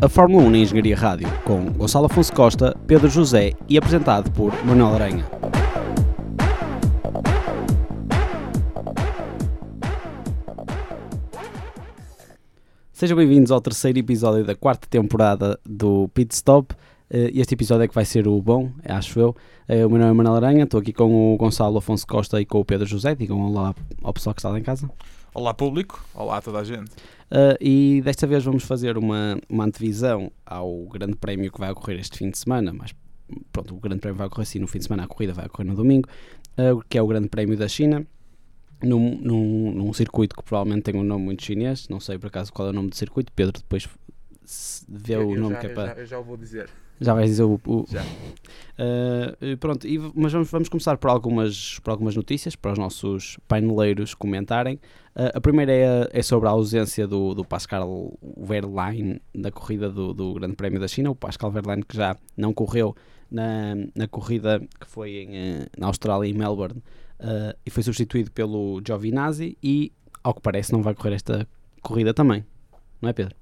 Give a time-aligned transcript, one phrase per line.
[0.00, 4.52] a Fórmula 1 na Engenharia Rádio, com Gonçalo Afonso Costa, Pedro José e apresentado por
[4.64, 5.24] Manuel Aranha.
[12.92, 16.74] Sejam bem-vindos ao terceiro episódio da quarta temporada do Pit Stop.
[17.10, 19.36] Eh, Este episódio é que vai ser o bom, acho eu.
[19.68, 22.46] Eh, O meu nome é Manuel Aranha, estou aqui com o Gonçalo Afonso Costa e
[22.46, 23.14] com o Pedro José.
[23.14, 24.88] Digam olá ao pessoal que está lá em casa.
[25.36, 26.92] Olá público, olá a toda a gente.
[27.30, 32.00] Uh, e desta vez vamos fazer uma, uma antevisão ao grande prémio que vai ocorrer
[32.00, 32.94] este fim de semana, mas
[33.52, 35.70] pronto, o grande prémio vai ocorrer sim no fim de semana, a corrida vai ocorrer
[35.70, 36.08] no domingo,
[36.56, 38.06] uh, que é o grande prémio da China,
[38.82, 42.50] num, num, num circuito que provavelmente tem um nome muito chinês, não sei por acaso
[42.50, 43.86] qual é o nome do circuito, Pedro depois
[44.88, 45.94] vê o nome já, que é para...
[45.96, 46.70] já, eu já o vou dizer.
[47.00, 47.60] Já vais dizer o.
[47.66, 48.02] o- Já.
[48.02, 53.38] Uh, pronto, e mas vamos, vamos começar por algumas, por algumas notícias para os nossos
[53.48, 54.76] paineleiros comentarem.
[55.14, 60.12] Uh, a primeira é, é sobre a ausência do, do Pascal Verlaine da corrida do,
[60.12, 61.10] do Grande Prémio da China.
[61.10, 62.94] O Pascal Verlaine que já não correu
[63.30, 66.82] na, na corrida que foi em, eh, na Austrália, em Melbourne,
[67.20, 69.56] uh, e foi substituído pelo Giovinazzi.
[69.62, 71.46] E ao que parece, não vai correr esta
[71.82, 72.44] corrida também,
[73.00, 73.34] não é, Pedro?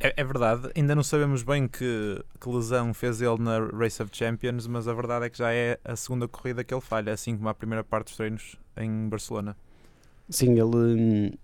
[0.00, 4.16] É, é verdade, ainda não sabemos bem que, que lesão fez ele na Race of
[4.16, 7.36] Champions, mas a verdade é que já é a segunda corrida que ele falha, assim
[7.36, 9.56] como a primeira parte dos treinos em Barcelona.
[10.30, 11.36] Sim, ele,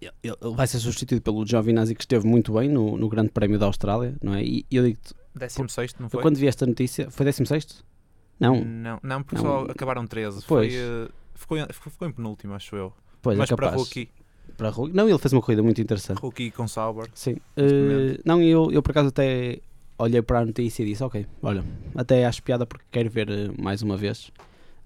[0.00, 3.66] ele vai ser substituído pelo Giovinazzi que esteve muito bem no, no Grande Prémio da
[3.66, 4.44] Austrália, não é?
[4.44, 4.98] E eu digo
[5.34, 6.22] 16, não foi?
[6.22, 7.82] quando vi esta notícia, foi 16?
[8.38, 9.64] Não, Não, não porque Não.
[9.66, 10.44] só acabaram 13.
[10.46, 10.72] Pois.
[10.72, 12.92] Foi, eh, ficou, em- ficou, em penúltimo, acho eu.
[13.22, 13.82] pois mas é para capaz.
[13.82, 14.10] rookie,
[14.56, 14.94] Para rookie.
[14.94, 16.18] Não, ele fez uma corrida muito interessante.
[16.18, 17.08] rookie com Sauber.
[17.14, 17.36] Sim.
[17.56, 19.60] Eh, não, eu, eu por acaso até
[19.98, 23.50] olhei para a notícia e disse, ok, olha, até acho piada porque quero ver eh,
[23.58, 24.30] mais uma vez.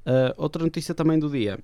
[0.07, 1.59] Eh, outra notícia também do dia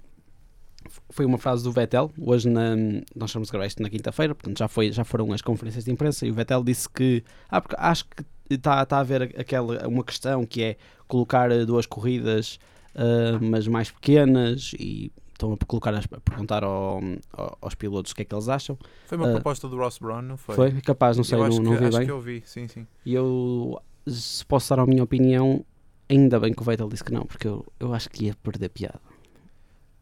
[1.10, 2.10] foi uma frase do Vettel.
[2.20, 2.76] Hoje na,
[3.14, 5.90] nós estamos a gravar isto na quinta-feira, portanto já, foi, já foram as conferências de
[5.90, 9.86] imprensa e o Vettel disse que ah, porque acho que está está a haver aquela,
[9.88, 10.76] uma questão que é
[11.08, 12.58] colocar duas corridas
[12.98, 17.00] eh, mas mais pequenas e estão a colocar a perguntar ao-
[17.32, 18.78] ao- aos pilotos o que é que eles acham.
[19.06, 19.32] Foi uma Ah.
[19.32, 20.54] proposta do Ross Brown, não foi?
[20.56, 20.72] Foi?
[20.82, 22.06] Capaz, não sei, eu acho, não, não que, vi acho bem.
[22.06, 22.86] que eu vi, sim, sim.
[23.04, 25.64] E eu, se posso dar a minha opinião,
[26.08, 28.68] ainda bem que o Vettel disse que não, porque eu, eu acho que ia perder
[28.70, 29.00] piada.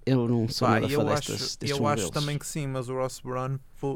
[0.07, 2.11] Eu não sou Pá, nada eu fã acho, destes eu acho modelos.
[2.11, 3.55] também que sim, mas o Ross Brown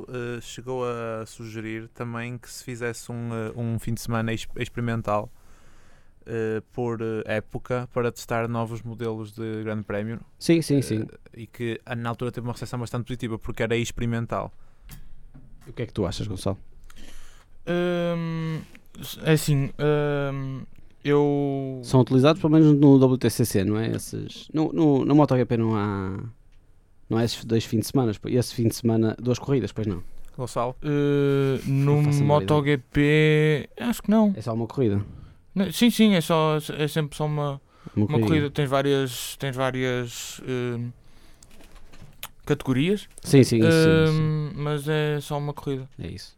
[0.09, 4.49] eh, chegou a sugerir também que se fizesse um, eh, um fim de semana ex-
[4.57, 5.31] experimental
[6.31, 11.07] eh, por eh, época para testar novos modelos de Grande Prémio Sim, sim, sim.
[11.35, 14.53] eh, e que ah, na altura teve uma recepção bastante positiva porque era experimental.
[15.67, 16.59] o que é que tu achas, Gonçalo?
[17.67, 18.61] Hum,
[19.25, 19.71] é assim,
[20.33, 20.63] hum,
[21.03, 21.81] eu.
[21.83, 23.97] São utilizados pelo menos no WTCC, não é?
[23.97, 26.25] Esses, no, no, no MotoGP não há...
[27.09, 30.03] Não há esses dois fins de semana, esse fim de semana, duas corridas, pois não.
[30.37, 30.77] Gonçalo?
[30.83, 32.03] uh, no.
[32.03, 33.71] MotoGP.
[33.81, 34.35] Acho que não.
[34.37, 35.03] É só uma corrida.
[35.59, 37.61] Não, Sim, sim, é, só, é sempre só uma,
[37.97, 38.49] Uma, uma corrida.
[38.51, 40.91] Tens várias, tens várias hum,
[42.47, 44.23] categorias, Sim, sim, sim, sim, sim.
[44.23, 45.89] hum, mas é só uma corrida.
[45.99, 46.37] É isso.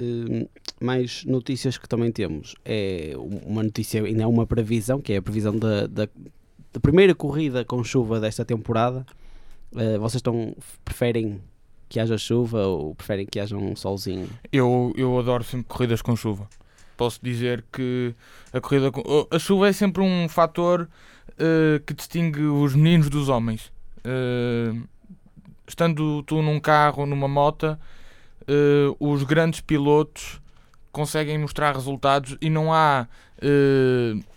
[0.00, 0.46] Hum,
[0.80, 2.54] mais notícias que também temos.
[2.64, 6.08] É uma notícia, ainda é uma previsão, que é a previsão da, da,
[6.72, 9.06] da primeira corrida com chuva desta temporada.
[9.72, 11.40] Uh, vocês estão, preferem
[11.88, 14.28] que haja chuva ou preferem que haja um solzinho?
[14.52, 16.48] Eu, eu adoro sempre corridas com chuva.
[17.02, 18.14] Posso dizer que
[18.52, 19.02] a corrida com...
[19.28, 20.88] a chuva é sempre um fator
[21.36, 23.72] eh, que distingue os meninos dos homens.
[24.04, 24.72] Eh,
[25.66, 27.76] estando tu num carro numa moto,
[28.46, 30.40] eh, os grandes pilotos
[30.92, 33.08] conseguem mostrar resultados e não há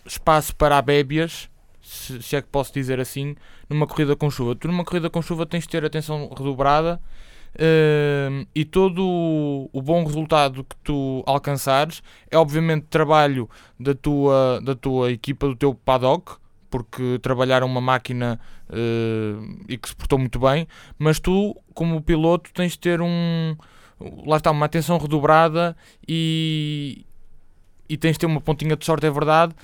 [0.04, 1.48] espaço para abébias,
[1.80, 3.36] se, se é que posso dizer assim,
[3.70, 4.56] numa corrida com chuva.
[4.56, 7.00] Tu numa corrida com chuva tens de ter atenção redobrada
[7.58, 13.48] Hum, e todo o, o bom resultado que tu alcançares é obviamente trabalho
[13.80, 16.36] da tua, da tua equipa, do teu paddock,
[16.68, 18.38] porque trabalharam uma máquina
[18.70, 19.34] eh,
[19.68, 20.68] e que se portou muito bem,
[20.98, 23.56] mas tu, como piloto, tens de ter um
[24.26, 25.74] lá está, uma atenção redobrada
[26.06, 27.06] e,
[27.88, 29.54] e tens de ter uma pontinha de sorte, é verdade,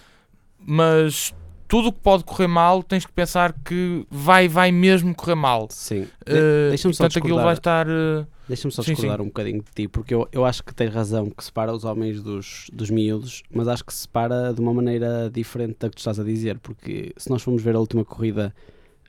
[0.59, 1.35] mas
[1.73, 5.69] tudo o que pode correr mal tens que pensar que vai, vai mesmo correr mal.
[5.71, 6.07] Sim.
[6.27, 7.87] Eh, Deixa-me só portanto, aquilo vai estar.
[7.89, 9.23] eh, Deixa-me só Sim, discordar sim.
[9.23, 12.21] um bocadinho de ti, porque eu, eu acho que tens razão que separa os homens
[12.23, 16.21] dos, dos miúdos, mas acho que separa de uma maneira diferente da que tu estás
[16.21, 18.55] a dizer, porque se nós formos ver a última corrida,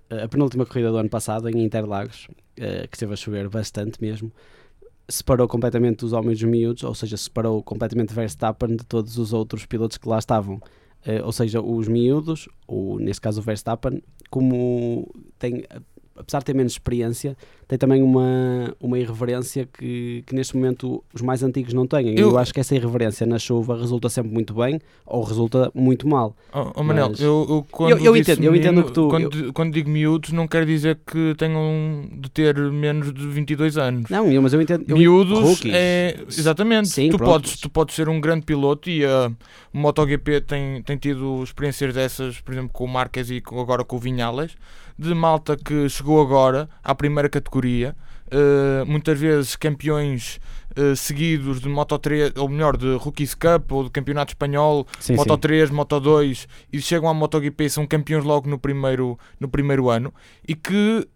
[0.09, 3.99] eh, a penúltima corrida do ano passado, em Interlagos, eh, que esteve a chover bastante
[4.01, 4.31] mesmo,
[5.09, 9.65] separou completamente os homens dos miúdos, ou seja, separou completamente Verstappen de todos os outros
[9.65, 10.61] pilotos que lá estavam.
[11.05, 15.63] Eh, ou seja, os miúdos, ou neste caso o Verstappen, como tem
[16.17, 17.35] apesar de ter menos experiência,
[17.67, 22.09] tem também uma, uma irreverência que, que neste momento os mais antigos não têm.
[22.09, 26.07] Eu, Eu- acho que essa irreverência na chuva resulta sempre muito bem ou resulta muito
[26.07, 26.35] mal.
[26.53, 29.53] Oh, oh, Manel, Mas- eu, eu quando Eu- eu entendo- eu entendo que tu- Quando,
[29.53, 34.09] quando digo miúdos, não quer dizer que tenham de ter menos de 22 anos.
[34.09, 34.85] Não, eu, mas eu entendo.
[34.87, 35.71] Eu, Miúdos rookies.
[35.73, 36.15] é.
[36.27, 36.89] Exatamente.
[36.89, 39.31] Sim, tu, podes, tu podes ser um grande piloto e a
[39.73, 43.99] MotoGP tem, tem tido experiências dessas, por exemplo, com o Marques e agora com o
[43.99, 44.51] Vinhales,
[44.97, 47.95] de malta que chegou agora à primeira categoria,
[48.31, 50.39] eh, muitas vezes campeões
[50.75, 55.15] eh, seguidos de Moto 3, ou melhor, de Rookies Cup ou de Campeonato Espanhol, Sim,
[55.15, 55.39] Moto sim.
[55.39, 59.89] 3, Moto 2 e chegam à MotoGP e são campeões logo no primeiro, no primeiro
[59.89, 60.13] ano
[60.47, 61.07] e que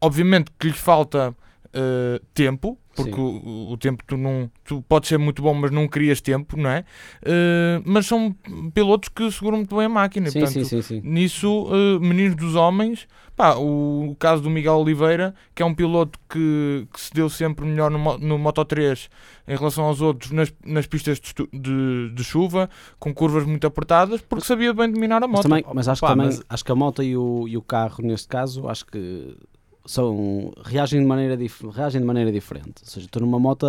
[0.00, 1.34] obviamente que lhes falta
[1.72, 5.86] eh, tempo porque o, o tempo tu não tu podes ser muito bom mas não
[5.88, 6.84] crias tempo não é?
[7.22, 8.34] Eh, mas são
[8.72, 10.30] pilotos que seguram muito bem a máquina.
[10.30, 13.06] Sim, portanto, sim, sim, nisso eh, meninos dos homens
[13.36, 17.28] pá, o, o caso do Miguel Oliveira que é um piloto que, que se deu
[17.28, 19.08] sempre melhor no, no Moto 3
[19.48, 24.20] em relação aos outros nas, nas pistas de, de- de chuva com curvas muito apertadas
[24.20, 25.42] porque sabia bem dominar a Mas, moto.
[25.42, 27.62] também, mas acho Pá, que também mas- acho que a moto e o, e o
[27.62, 29.36] carro, neste caso, acho que
[29.84, 32.82] são, reagem, de maneira dif- reagem de maneira diferente.
[32.82, 33.66] Ou seja, tu numa moto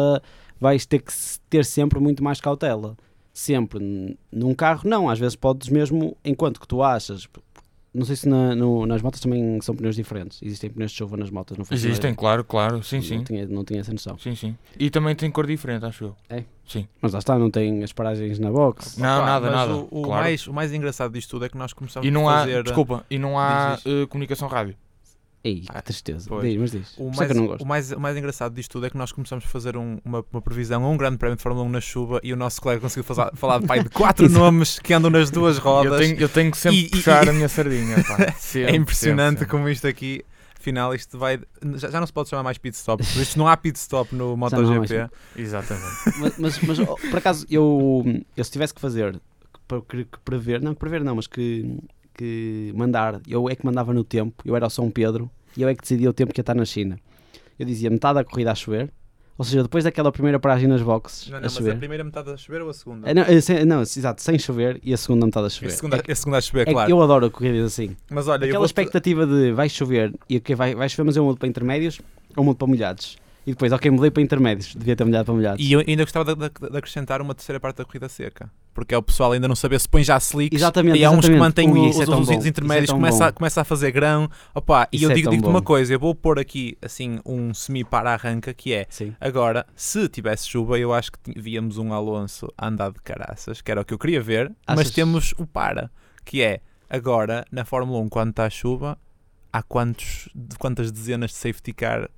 [0.60, 1.12] vais ter que
[1.50, 2.96] ter sempre muito mais cautela.
[3.34, 4.18] Sempre.
[4.32, 5.10] Num carro, não.
[5.10, 7.28] Às vezes podes mesmo, enquanto que tu achas.
[7.94, 10.42] Não sei se na- no- nas motas também são pneus diferentes.
[10.44, 12.16] Existem pneus de chuva nas motas, não existem ideia.
[12.16, 14.18] claro claro sim Não sim tinha, não tinha essa noção.
[14.18, 16.16] sim sim e também tem cor diferente acho eu
[17.02, 18.98] Mas lá está, não tem as paragens na box.
[19.00, 20.24] Não, Opa, nada, mas nada, O, o claro.
[20.24, 22.64] mais, o mais engraçado disto tudo é que nós começamos e não a há fazer.
[22.64, 24.76] desculpa e não há eh, comunicação rádio
[25.48, 26.26] Ei, Ah, que tristeza.
[26.28, 26.44] pois.
[26.44, 26.94] Diz, mas diz.
[26.98, 29.46] O é mais, eu o, mais, o mais engraçado disto tudo é que nós começamos
[29.46, 32.20] a fazer um- uma, uma previsão a um grande prémio de Fórmula 1 na chuva
[32.24, 35.30] e o nosso colega conseguiu fazer- falar de pai de quatro nomes que andam nas
[35.30, 36.00] duas eu rodas.
[36.00, 38.32] tenho, eu tenho que sempre E- puxar e- a minha sardinha pá.
[38.40, 39.52] Sempre, é impressionante sempre, sempre.
[39.52, 40.26] como isto aqui,
[40.60, 41.40] afinal, isto vai.
[41.76, 44.16] Já, já não se pode chamar mais pit stop, por isto não há pit stop
[44.16, 45.10] no há mais MotoGP.
[45.36, 45.84] exatamente
[46.20, 48.04] mas, mas, mas, oh, por acaso eu,
[48.36, 49.22] eu se tivesse que fazer
[49.90, 51.78] que- que prever, não que prever não, mas que,
[52.18, 55.70] que mandar, eu é que mandava no tempo, eu era o São Pedro e eu
[55.70, 56.98] é que decidia o tempo que ia estar na China.
[57.60, 58.92] Eu dizia metade da corrida a chover,
[59.38, 61.74] ou seja, depois daquela primeira paragem nas boxes Não, a não, mas chover.
[61.74, 63.10] a primeira metade a chover ou a segunda?
[63.10, 65.72] Eh, Não, eh, sem- não, exato, sem chover e a segunda metade a a, chover.
[65.72, 66.90] segunda, É que- a segunda a chover, é que claro.
[66.92, 67.96] eu adoro corridas assim.
[68.10, 71.38] Mas olha, Aquela expectativa de vai chover e ok, vai, vai chover, mas eu mudo
[71.38, 72.00] para intermédios
[72.36, 73.18] ou mudo para molhados.
[73.46, 75.64] E depois, ok, mudei para intermédios, devia ter mudado para molhados.
[75.64, 78.50] E eu ainda gostava de, de- de acrescentar uma terceira parte da corrida seca.
[78.74, 80.60] Porque é o pessoal ainda não saber se põe já slicks.
[80.60, 83.28] Exatamente, E há uns que mantêm Ui, os, é os, os é intermédios, tão começa,
[83.28, 84.28] a, começa a fazer grão.
[84.54, 87.54] Opa, e Isso eu é digo, digo-te uma coisa: eu vou pôr aqui assim um
[87.54, 88.86] semi-para-arranca que é.
[88.90, 89.14] Sim.
[89.22, 93.70] Agora, se tivesse chuva, eu acho que víamos um Alonso a andar de caraças, que
[93.72, 95.90] era o que eu queria ver, mas Achas- temos o para,
[96.26, 96.60] que é
[96.90, 98.98] agora na Fórmula 1, quando está a chuva,
[99.54, 100.28] há quantos,
[100.60, 102.10] quantas dezenas de safety car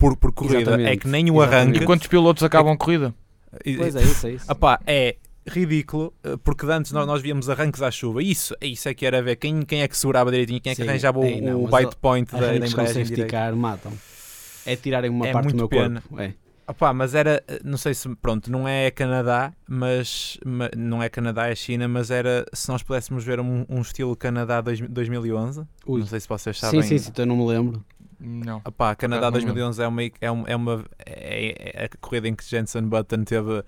[0.00, 0.62] por, por corrida?
[0.62, 1.54] Exatamente, É que nem o exatamente.
[1.68, 1.82] arranque.
[1.82, 3.14] e quantos pilotos acabam a corrida
[3.78, 4.50] Pois é, isso, é isso.
[4.52, 5.16] Opá, é
[5.46, 8.22] ridículo, eh, porque de antes nós, nós víamos arranques à chuva.
[8.22, 10.82] Isso, isso é que era ver quem, quem é que segurava direitinho, quem é que
[10.82, 10.88] Sim.
[10.88, 13.52] arranjava não, o bite point da, da embreagem direita.
[13.56, 13.92] matam.
[14.64, 16.00] É tirarem uma É parte do meu pena.
[16.02, 16.20] corpo.
[16.22, 16.34] É.
[16.68, 21.08] Opá, mas era, eh, não sei se, pronto, não é Canadá, mas ma- não é
[21.08, 25.62] Canadá, é China, mas era, se nós pudéssemos ver um, um estilo Canadá dois- 2011,
[25.84, 25.98] Ui.
[26.00, 26.82] não sei se vocês Sim, sabem.
[26.82, 27.84] sim, sim, então eu não me lembro.
[28.20, 32.28] Não Opá, Canadá não 2011 é uma, é uma, é uma é- é a corrida
[32.28, 33.64] em que Jenson Button teve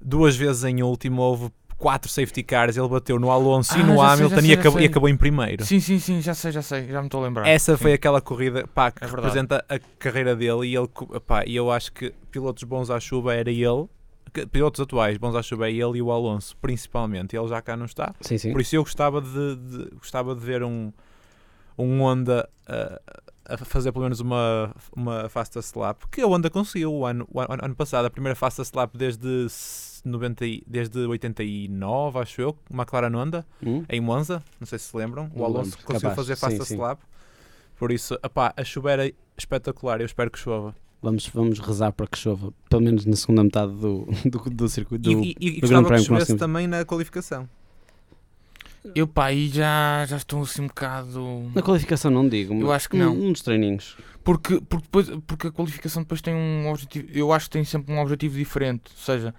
[0.00, 3.96] duas vezes em último, houve quatro safety cars, ele bateu no Alonso e Ah, no
[3.96, 5.64] já sei, Hamilton sei, e, acabou, e acabou em primeiro.
[5.64, 7.82] sim sim sim já sei já sei já me estou a lembrar Essa Sim.
[7.82, 10.88] foi aquela corrida pá, que É representa a carreira dele e ele,
[11.26, 13.88] pá, e eu acho que pilotos bons à chuva era ele,
[14.52, 17.36] pilotos atuais bons à chuva é ele e o Alonso, principalmente.
[17.36, 18.14] Ele já cá não está.
[18.20, 18.52] Sim, sim.
[18.52, 20.92] Por isso eu gostava de, de- gostava de ver um,
[21.78, 26.92] um Honda uh, a fazer pelo menos uma, uma fastest lap, que a Honda conseguiu
[26.92, 30.98] o ano, o ano, ano passado, a primeira fastest lap desde, s- 90, e- desde
[30.98, 33.84] 89, acho eu, McLaren Honda Hum?
[33.88, 36.68] em Monza, não sei se se lembram, o Alonso lembro, conseguiu capaz, fazer sim, fastest
[36.68, 36.76] sim.
[36.76, 37.00] lap.
[37.76, 38.16] Por isso,
[38.56, 40.74] a chuva era espetacular, eu espero que chova.
[41.02, 45.02] Vamos, vamos rezar para que chova, pelo menos na segunda metade do, do, do circuito.
[45.02, 45.22] Do...
[45.22, 47.48] e, e, e do Grande Prémio que chovesse também na qualificação.
[48.94, 52.88] Eu pá aí já já estou assim um bocado Na qualificação não digo, Eu acho
[52.88, 53.14] que não.
[53.14, 53.96] Um, um dos treininhos.
[54.22, 57.92] Porque, porque, depois, porque a qualificação depois tem um objetivo, eu acho que tem sempre
[57.92, 58.84] um objetivo diferente.
[58.90, 59.34] Ou seja,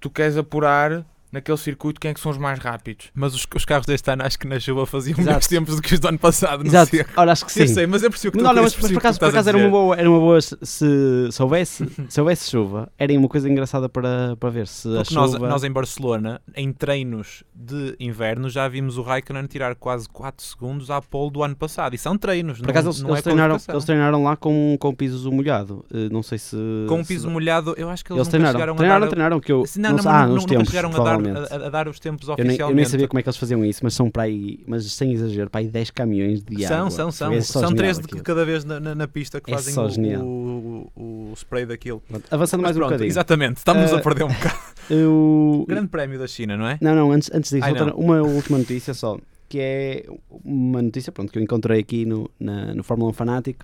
[0.00, 3.06] tu queres apurar naquele circuito quem é que são os mais rápidos.
[3.14, 5.28] Mas os, os carros deste ano acho que na chuva faziam Exato.
[5.30, 6.60] menos tempos do que os do ano passado.
[6.60, 6.90] Não Exato.
[6.90, 7.04] sei.
[7.16, 7.60] Ora, acho que sim.
[7.62, 9.48] Eu sei, mas eu percebo que Não, tu não, mas, mas por acaso, por acaso
[9.48, 13.48] era, uma boa, era uma boa se, se, houvesse, se houvesse chuva, era uma coisa
[13.48, 14.66] engraçada para, para ver.
[14.66, 15.48] Se a nós, chuva.
[15.48, 20.90] nós em Barcelona, em treinos de inverno, já vimos o Raikkonen tirar quase 4 segundos
[20.90, 21.94] à pole do ano passado.
[21.94, 24.76] E são treinos, por não, acaso eles, não eles é treinaram, eles treinaram lá com,
[24.78, 25.84] com piso molhado.
[25.92, 26.56] Eh, Não sei se.
[26.88, 28.52] Com um se- piso molhado, eu acho que eles, Eles nunca treinaram.
[28.58, 29.10] chegaram Treinaram, a dar...
[29.10, 29.64] treinaram, que eu.
[29.76, 31.64] Não, não não, não, ah, não, nunca tempos, chegaram a dar, provavelmente.
[31.64, 32.72] a, a dar os tempos Eu nem, oficialmente.
[32.72, 35.12] eu nem sabia como é que eles faziam isso, mas são para aí, mas sem
[35.12, 36.90] exagero, para aí 10 caminhões de São, água.
[36.90, 37.32] são, são.
[37.32, 38.22] É São genial três de aquilo.
[38.22, 41.66] cada vez na, na, na pista que É fazem só o, o, o, o spray
[41.66, 42.02] daquilo.
[42.30, 43.08] Avançando Mas mais um pronto, bocadinho.
[43.08, 44.58] exatamente, estamos Eh, a perder um bocado.
[44.90, 45.64] Eu...
[45.68, 46.78] Grande prémio da China, não é?
[46.80, 49.16] Não, não, antes, antes disso, Ai, uma última notícia só,
[49.48, 50.06] que é
[50.44, 53.58] uma notícia pronto, que eu encontrei aqui no, na, no Fórmula 1 Fanatic,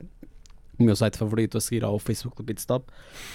[0.79, 2.85] o meu site favorito a seguir ao Facebook do Pitstop,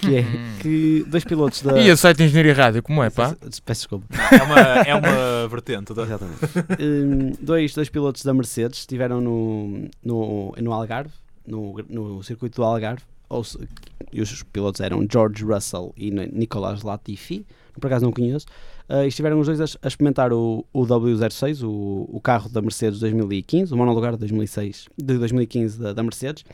[0.00, 0.58] que é Hum.
[0.60, 1.76] que dois pilotos da...
[1.82, 3.36] E a site de Engenharia Rádio, como é, pá?
[3.64, 4.06] Peço desculpa.
[4.32, 5.92] É uma, é uma vertente.
[5.92, 6.38] da- Exatamente.
[6.80, 11.12] Hum, dois, dois pilotos da Mercedes estiveram no, no, no Algarve,
[11.46, 13.42] no, no circuito do Algarve, ou
[14.12, 17.44] e os pilotos eram George Russell e Ni- Nicolas Latifi,
[17.80, 18.46] por acaso não conheço,
[18.88, 23.00] e estiveram os dois a, a experimentar o, o W06, o, o carro da Mercedes
[23.00, 26.44] 2015, o monolugar de 2006, de 2015 da, da Mercedes.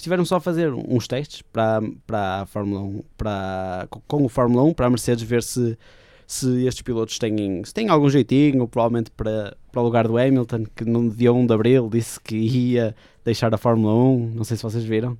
[0.00, 4.62] Estiveram só a fazer uns testes para, para a Fórmula 1, para, com o Fórmula
[4.62, 5.76] 1, para a Mercedes ver se,
[6.26, 10.64] se estes pilotos têm, se têm algum jeitinho, provavelmente para, para o lugar do Hamilton,
[10.74, 14.56] que no dia 1 de Abril disse que ia deixar a Fórmula 1, não sei
[14.56, 15.18] se vocês viram.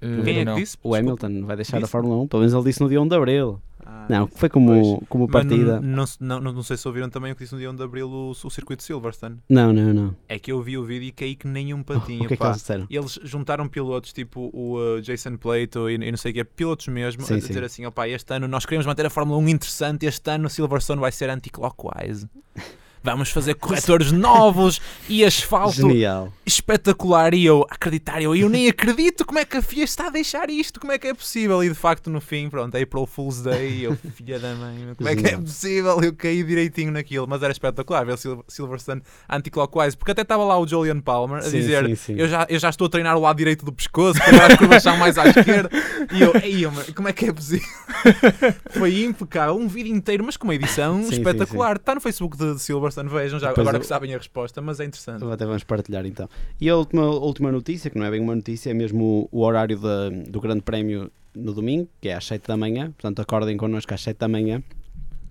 [0.00, 0.76] Eh, Quem é que disse?
[0.82, 0.96] O.
[0.96, 1.92] Hamilton vai deixar a Disse?
[1.92, 3.62] Fórmula 1, pelo menos ele disse no dia 1 de Abril.
[3.90, 4.38] Ah, Não, disse.
[4.38, 4.68] foi como,
[4.98, 5.08] Pois.
[5.08, 5.80] como partida.
[5.80, 7.82] Não, não, não, não sei se ouviram também o que disse no dia 1 de
[7.82, 9.38] Abril o, o circuito de Silverstone.
[9.48, 10.16] Não, não, não.
[10.28, 12.28] É que eu vi o vídeo e caí que nem um O patinho.
[12.28, 12.86] que é que eles disseram?
[12.90, 16.86] Eles juntaram pilotos tipo o uh, Jason Plato e, e não sei o que, pilotos
[16.88, 17.64] mesmo, Sim, a dizer sim.
[17.64, 21.00] assim: opá, este ano nós queremos manter a Fórmula 1 interessante, este ano o Silverstone
[21.00, 22.28] vai ser anti-clockwise.
[23.02, 26.32] Vamos fazer corretores novos e asfalto Genial.
[26.44, 27.32] espetacular.
[27.34, 30.50] E eu acreditar, eu, eu nem acredito como é que a FIA está a deixar
[30.50, 31.62] isto, como é que é possível?
[31.62, 35.16] E de facto, no fim, pronto, April Fool's Day, eu, filha da mãe, como é
[35.16, 36.00] que é possível?
[36.02, 40.58] Eu caí direitinho naquilo, mas era espetacular ver Sil- Silverstone anti-clockwise, porque até estava lá
[40.58, 42.14] o Julian Palmer a Sim, dizer: sim, sim.
[42.16, 44.82] eu já, eu já estou a treinar o lado direito do pescoço, agora as curvas
[44.82, 45.70] são mais à esquerda.
[46.12, 46.62] E eu, ei,
[46.94, 47.66] como é que é possível?
[48.70, 51.76] Foi impecável, um vídeo inteiro, mas com uma edição espetacular.
[51.76, 54.60] Está no Facebook de, de Silverstone, vejam já, Depois agora eu- que sabem a resposta,
[54.60, 55.24] mas é interessante.
[55.24, 56.28] Até vamos partilhar então.
[56.60, 59.44] E a última, última notícia, que não é bem uma notícia, é mesmo o, o
[59.44, 62.86] horário da- do Grande Prémio no domingo, que é às 7 da manhã.
[62.92, 64.62] Portanto, acordem connosco às 7 da manhã.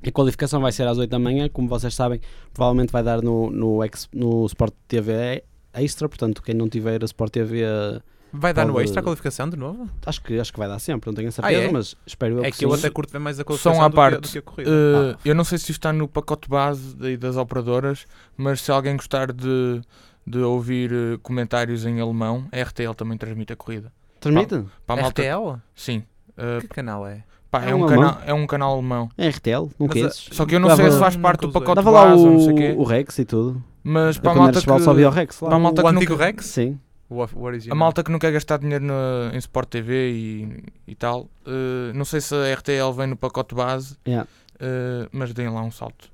[0.05, 2.21] A qualificação vai ser às 8 da manhã, como vocês sabem,
[2.53, 3.79] provavelmente vai dar no, no,
[4.13, 6.07] no Sport TV Extra.
[6.07, 7.99] Portanto, quem não tiver a Sport TV, eh,
[8.39, 9.89] Vai dar no Pode- extra a qualificação de novo?
[10.05, 11.71] acho que, acho que vai dar sempre, não tenho a certeza, é?
[11.71, 13.87] mas espero eu É que que eu até curto ver mais a Som qualificação à
[13.87, 14.15] do, parte.
[14.15, 14.69] que, do que a corrida.
[14.71, 15.19] Eh, Ah.
[15.25, 18.95] Eu não sei se isto está no pacote base daí das operadoras, mas se alguém
[18.95, 19.81] gostar de,
[20.25, 23.91] de ouvir eh, comentários em alemão, a RTL também transmite a corrida.
[24.19, 24.63] Transmite?
[24.85, 25.59] Para a malta, RTL?
[25.75, 26.03] sim.
[26.37, 27.23] Eh, Que canal é?
[27.49, 29.09] pá, É é, um um canal, é um canal alemão.
[29.17, 30.29] É RTL, não conheces?
[30.31, 32.27] Só que eu não Dava- sei se faz parte do pacote Dava lá base ou
[32.27, 32.75] o, não sei o quê.
[32.77, 33.63] o Rex e tudo.
[33.83, 35.47] Mas para a malta chaval, só via o que, Rex lá.
[35.47, 36.45] para a malta o que antigo nunca- Rex?
[36.45, 36.77] Sim.
[37.09, 37.75] Original.
[37.75, 41.93] a malta que não quer gastar dinheiro na- em Sport TV e, e tal, eh,
[41.93, 44.27] não sei se a RTL vem no pacote base, Yeah.
[44.59, 46.09] eh, mas deem lá um salto.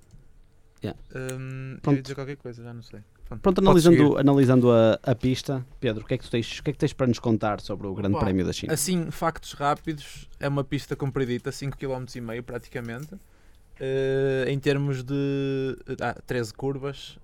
[1.16, 1.96] Hum, eu Pronto.
[1.96, 3.00] ia dizer qualquer coisa, já não sei.
[3.26, 6.64] Pronto, Pode analisando, analisando a, a pista, Pedro, o que, é que tu tens, o
[6.64, 8.74] que é que tens para nos contar sobre o Grande Opa, Prémio da China?
[8.74, 13.16] Assim, factos rápidos, é uma pista compridita, 5 km e meio praticamente.
[13.80, 17.18] Eh, em termos de ah, 13 curvas,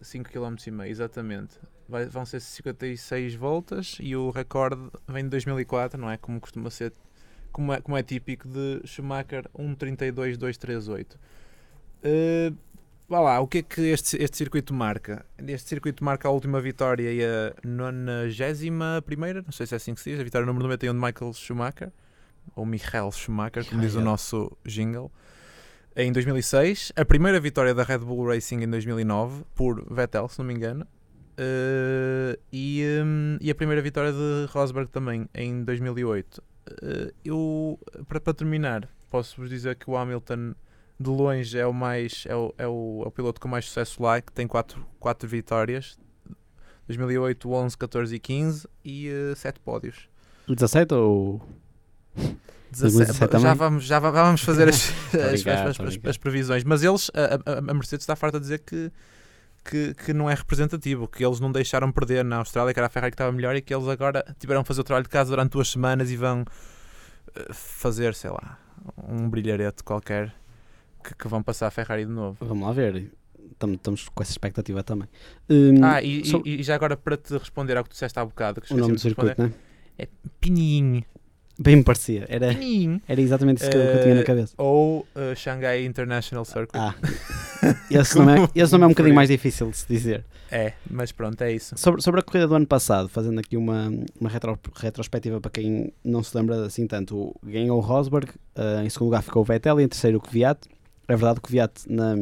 [0.00, 1.58] 5 km e meio, exatamente.
[1.88, 6.16] Vai- vão ser 56 voltas e o recorde vem de 2004, não é?
[6.16, 6.92] Como costuma ser,
[7.52, 11.14] como é, como é típico de Schumacher, 1.32.238.
[12.04, 12.56] Uh,
[13.08, 15.24] vá lá, o que é que este, este circuito marca?
[15.38, 19.94] Este circuito marca a última vitória e a 91 primeira, não sei se é assim
[19.94, 21.90] que se diz, a vitória número 91 de Michael Schumacher,
[22.54, 25.10] ou Michael Schumacher, como diz o nosso jingle,
[25.98, 26.92] em 2006.
[26.94, 30.86] A primeira vitória da Red Bull Racing em 2009, por Vettel, se não me engano.
[31.34, 36.38] Uh, e, hum, e a primeira vitória de Rosberg também, em 2008.
[36.38, 37.78] Uh, eu,
[38.08, 40.54] para, terminar, posso-vos dizer que o Hamilton
[41.00, 44.02] de longe é o mais é o, é o, é o piloto com mais sucesso
[44.02, 45.98] lá, que tem 4 quatro, quatro vitórias.
[46.86, 50.08] 2008, 11, 14 e 15 e 7 pódios.
[50.48, 51.42] 17 ou.
[52.72, 56.64] 17, 17 já, vamos, já va- vamos fazer as, as, Obrigado, as- as- previsões.
[56.64, 58.90] Mas eles, a, a- Mercedes está farta a dizer que,
[59.64, 62.90] que, que não é representativo, que eles não deixaram perder na Austrália, que era a
[62.90, 65.30] Ferrari que estava melhor e que eles agora tiveram que fazer o trabalho de casa
[65.30, 66.44] durante duas semanas e vão
[67.34, 68.58] eh, fazer, sei lá,
[69.08, 70.34] um brilharete qualquer
[71.04, 72.36] que, que vão passar a Ferrari de novo.
[72.40, 73.10] Vamos lá ver.
[73.60, 75.08] Estamos, com essa expectativa também.
[75.50, 78.24] Hum, Ah, e, so- e- já agora para te responder ao que tu disseste há
[78.24, 79.52] bocado, que o nome do de circuito, né?
[80.40, 81.02] Pininho.
[81.60, 82.24] Bem me parecia.
[82.28, 82.54] Era,
[83.08, 84.54] era exatamente isso que, eu- tinha na Eh, cabeça.
[84.58, 86.78] Ou uh, Shanghai International Circuit.
[86.78, 86.94] Ah,
[87.90, 90.24] esse nome, é, esse nome é um bocadinho mais difícil de se dizer.
[90.52, 91.76] É, mas pronto, é isso.
[91.76, 95.92] Sobre, sobre a corrida do ano passado, fazendo aqui uma, uma retro- retrospectiva para quem
[96.04, 99.80] não se lembra assim tanto, ganhou o Rosberg, eh, em segundo lugar ficou o Vettel
[99.80, 100.60] e em terceiro o Kvyat.
[101.08, 102.14] É verdade que o Kvyat na,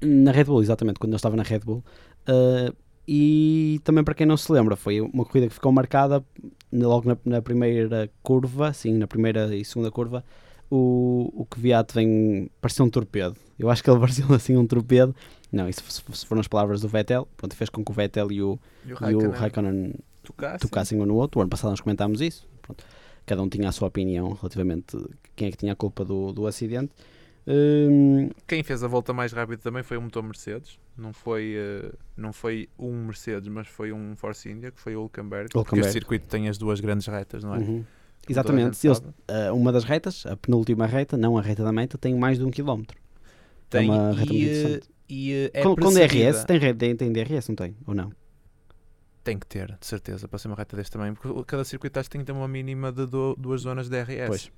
[0.00, 1.84] na Red Bull, exatamente, quando eu estava na Red Bull.
[2.26, 2.72] Eh,
[3.08, 6.24] e também para quem não se lembra, foi uma corrida que ficou marcada
[6.72, 10.24] logo na, na primeira curva, sim, na primeira e segunda curva,
[10.70, 13.36] o, o Kvyat vem, parecia um torpedo.
[13.58, 15.14] Eu acho que ele parecia assim um torpedo.
[15.52, 18.30] Não, isso se- se foram as palavras do Vettel, pronto, fez com que o Vettel
[18.32, 20.58] e o, E o e o Raikkonen Raikkonen tocasse.
[20.60, 21.38] tocassem um no outro.
[21.38, 22.46] O ano passado nós comentámos isso.
[22.62, 22.84] Pronto.
[23.24, 24.96] Cada um tinha a sua opinião relativamente
[25.34, 26.90] quem é que tinha a culpa do, do acidente.
[27.46, 30.78] Hum, Quem fez a volta mais rápida também foi o motor Mercedes.
[30.96, 35.02] Não foi, eh, não foi um Mercedes, mas foi um Force India, que foi o
[35.02, 35.50] Hulkenberg.
[35.52, 37.58] Porque este circuito tem as duas grandes retas, não é?
[37.58, 37.84] uhum.
[38.28, 38.84] Exatamente.
[38.84, 42.38] Eles- ah, uma das retas, a penúltima reta, não a reta da meta, tem mais
[42.38, 42.98] de um quilómetro.
[43.70, 44.90] Tem, é uma reta e, muito interessante.
[45.08, 47.76] e eh, é com, com DRS, tem, tem, tem DRS, não tem?
[47.86, 48.10] Ou não?
[49.22, 52.08] Tem que ter, de certeza, para ser uma reta deste também, porque cada circuito acho
[52.08, 54.28] que tem que ter uma mínima de do- duas zonas de DRS.
[54.28, 54.50] Pois.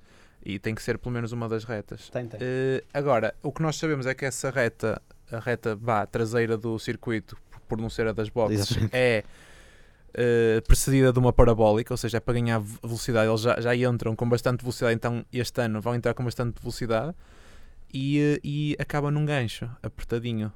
[0.45, 2.09] E tem que ser pelo menos uma das retas.
[2.09, 2.39] Tem, tem.
[2.41, 6.79] Eh, agora, o que nós sabemos é que essa reta, a reta vá, traseira do
[6.79, 8.95] circuito, por- não ser a das boxes, Exatamente.
[8.95, 9.23] é
[10.13, 13.29] eh, precedida de uma parabólica, ou seja, é para ganhar ve- velocidade.
[13.29, 17.13] Eles já, já entram com bastante velocidade, então este ano vão entrar com bastante velocidade
[17.93, 20.51] e, eh, e acaba num gancho, apertadinho,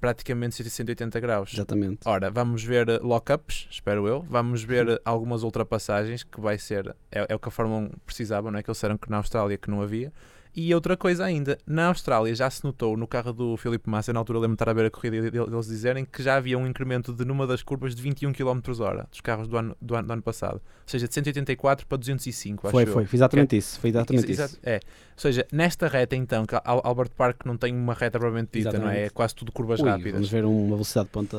[0.00, 1.52] praticamente 180 graus.
[1.52, 2.00] Exatamente.
[2.04, 4.22] Ora, vamos ver lockups, espero eu.
[4.28, 6.94] Vamos ver algumas ultrapassagens que vai ser.
[7.10, 8.62] É, é o que a Fórmula 1 precisava, não é?
[8.62, 10.12] Que eles disseram que na Austrália que não havia.
[10.54, 14.18] E outra coisa ainda, na Austrália já se notou no carro do Filipe Massa, na
[14.20, 16.58] altura eu lembro de estar a ver a corrida e deles dizerem que já havia
[16.58, 19.94] um incremento de numa das curvas de 21 km hora dos carros do ano, do
[19.94, 20.56] ano, do ano passado.
[20.56, 23.06] Ou seja, de 184 para 205, Foi, acho foi.
[23.06, 23.80] Foi exatamente isso.
[23.80, 24.58] Foi exatamente Exa- isso.
[24.62, 24.74] É.
[24.76, 24.80] Ou
[25.16, 28.90] seja, nesta reta então, que Al- Albert Park não tem uma reta propriamente dita, não
[28.90, 29.04] é?
[29.04, 30.12] É quase tudo curvas Ui, rápidas.
[30.12, 31.38] vamos ver uma velocidade de ponta.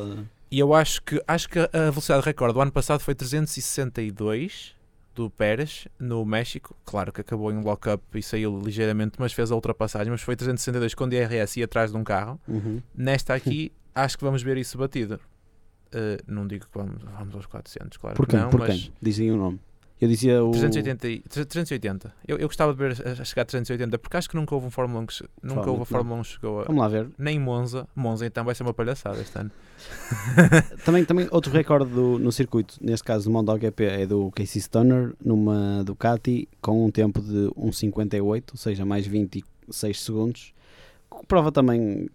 [0.49, 4.75] E eu acho que acho que a velocidade recorde do ano passado foi 362
[5.15, 6.75] do Pérez no México.
[6.85, 10.11] Claro que acabou em lock-up e saiu ligeiramente, mas fez a ultrapassagem.
[10.11, 12.39] Mas foi 362 com DRS e atrás de um carro.
[12.47, 12.81] Uhum.
[12.95, 15.19] Nesta aqui, acho que vamos ver isso batido.
[15.93, 18.93] Uh, não digo que vamos, vamos aos 400, claro Por que não, Por mas quem?
[19.01, 19.59] Dizem o nome.
[20.01, 20.51] Eu dizia o.
[20.51, 22.13] 380, e- 380.
[22.27, 24.67] Eu, eu gostava de ver a, a chegar a 380 porque acho que nunca houve
[24.67, 27.09] um Fórmula 1 que nunca houve a Fórmula 1 que chegou a, Vamos lá ver.
[27.17, 27.87] nem Monza.
[27.95, 29.51] Monza então vai ser uma palhaçada este ano.
[30.85, 35.13] Também, também outro recorde do- no circuito, neste caso do MotoGP, é do Casey Stoner
[35.23, 40.53] numa Ducati com um tempo de 1,58, ou seja, mais 26 segundos.
[41.09, 42.09] que Prova também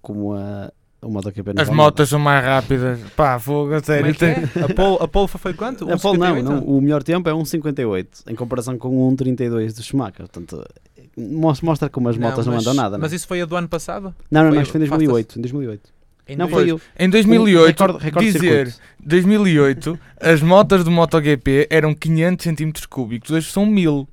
[0.00, 0.70] como a,
[1.02, 3.00] o MotoGP não As motas são mais rápidas.
[3.16, 4.14] Pá, fogo, a sério.
[4.20, 4.64] é é?
[4.64, 5.90] A pole, a pole foi quanto?
[5.92, 6.42] A pole não, 1,58?
[6.42, 10.28] não, o melhor tempo é 1,58 em comparação com o 1,32 do Schumacher.
[10.28, 10.64] Portanto,
[11.16, 12.98] mos- mostra como as motas não, mas, andam nada.
[12.98, 13.16] Mas não, é?
[13.16, 14.14] isso foi a do ano passado?
[14.30, 15.38] não, não, foi- não, isto foi em 2008.
[15.38, 15.95] Em 2008.
[16.28, 18.80] Em Não dois- foi o Em 2008, recorde, recorde de dizer circuito.
[19.00, 24.08] 2008, as motas do MotoGP eram 500 cm cúbicos, hoje são 1000.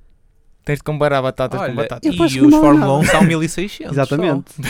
[0.66, 2.06] Tens de comparar batatas com Olha, batatas.
[2.06, 3.12] Eu e os Fórmula 1 nada.
[3.12, 3.92] são 1600.
[3.92, 4.46] Exatamente.
[4.54, 4.62] só.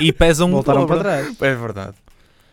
[0.00, 0.98] E pesam um Voltaram dobro.
[1.00, 1.36] para trás.
[1.40, 1.94] É verdade.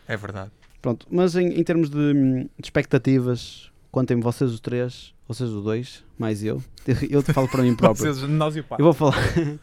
[0.06, 0.50] É verdade.
[0.80, 5.64] Pronto, mas em, em termos de, hum, de expectativas, contem-me vocês os três, vocês os
[5.64, 6.62] dois, mais eu.
[6.86, 8.04] Eu, eu te falo para mim próprio.
[8.14, 8.78] Vocês, nós e o pai.
[8.78, 9.16] Eu vou falar.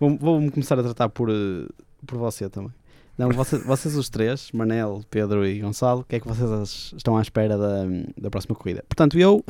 [0.00, 1.66] vou- Vou-me começar a tratar por, eh,
[2.06, 2.70] por você também.
[3.16, 7.16] Não, vocês, vocês os três, Manel, Pedro e Gonçalo, o que é que vocês estão
[7.16, 7.84] à espera da,
[8.16, 8.82] da próxima corrida?
[8.88, 9.44] Portanto, eu,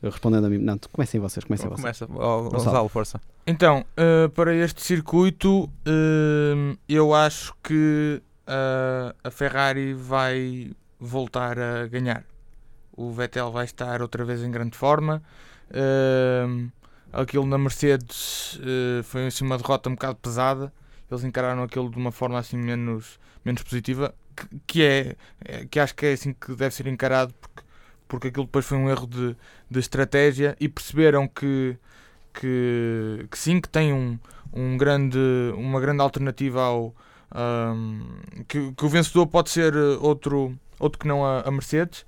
[0.00, 1.80] eu respondendo a mim, não, comecem vocês, comecem vocês.
[1.80, 2.06] Começa.
[2.08, 3.20] Oh, Gonçalo, força.
[3.46, 11.86] Então, eh, para este circuito, eh, eu acho que eh, a Ferrari vai voltar a
[11.88, 12.24] ganhar.
[12.96, 15.22] O Vettel vai estar outra vez em grande forma.
[17.12, 18.60] Aquilo na Mercedes
[19.04, 20.72] foi assim, uma derrota um bocado pesada.
[21.12, 25.78] Eles encararam aquilo de uma forma assim menos, menos positiva, que, que é, é- que
[25.80, 27.62] acho que é assim que deve ser encarado, porque,
[28.08, 29.36] porque aquilo depois foi um erro de,
[29.70, 31.76] de estratégia e perceberam que,
[32.34, 34.18] que, que sim, que tem um,
[34.52, 35.18] um grande,
[35.56, 36.94] uma grande alternativa ao.
[37.30, 38.02] ahm,
[38.48, 42.04] que, que o vencedor pode ser outro, outro que não a, a Mercedes,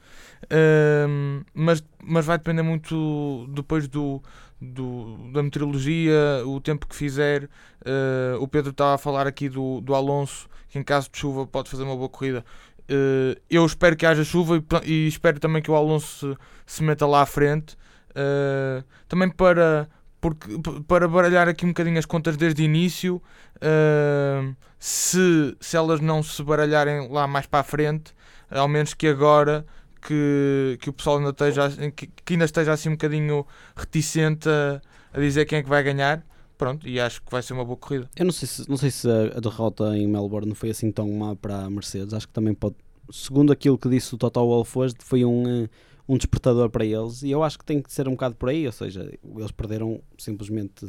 [0.51, 4.23] Ahm, mas, mas vai depender muito depois do,
[4.65, 7.49] do, da meteorologia, o tempo que fizer.
[7.85, 11.47] Eh, o Pedro estava a falar aqui do, do Alonso, que em caso de chuva
[11.47, 12.45] pode fazer uma boa corrida.
[12.89, 16.35] Eh, eu espero que haja chuva e, e espero também que o Alonso
[16.67, 17.77] se, se meta lá à frente.
[18.15, 19.89] Eh, também para,
[20.21, 20.49] porque
[20.87, 23.21] para baralhar aqui um bocadinho as contas desde o início,
[23.57, 28.15] uh, se, se elas não se baralharem lá mais para a frente,
[28.51, 29.67] ao menos que agora
[30.05, 34.81] que, que o pessoal ainda esteja, que, que ainda esteja assim um bocadinho reticente a,
[35.13, 36.25] a dizer quem é que vai ganhar.
[36.57, 38.09] Pronto, e acho que vai ser uma boa corrida.
[38.15, 41.35] Eu não sei se, não sei se a, derrota em Melbourne foi assim tão má
[41.35, 42.15] para a Mercedes.
[42.15, 42.77] Acho que também pode.
[43.11, 45.69] Segundo aquilo que disse o Toto Wolff hoje, foi um, eh,
[46.09, 47.23] um despertador para eles.
[47.23, 48.65] E eu acho que tem que ser um bocado por aí.
[48.67, 50.87] Ou seja, eles perderam simplesmente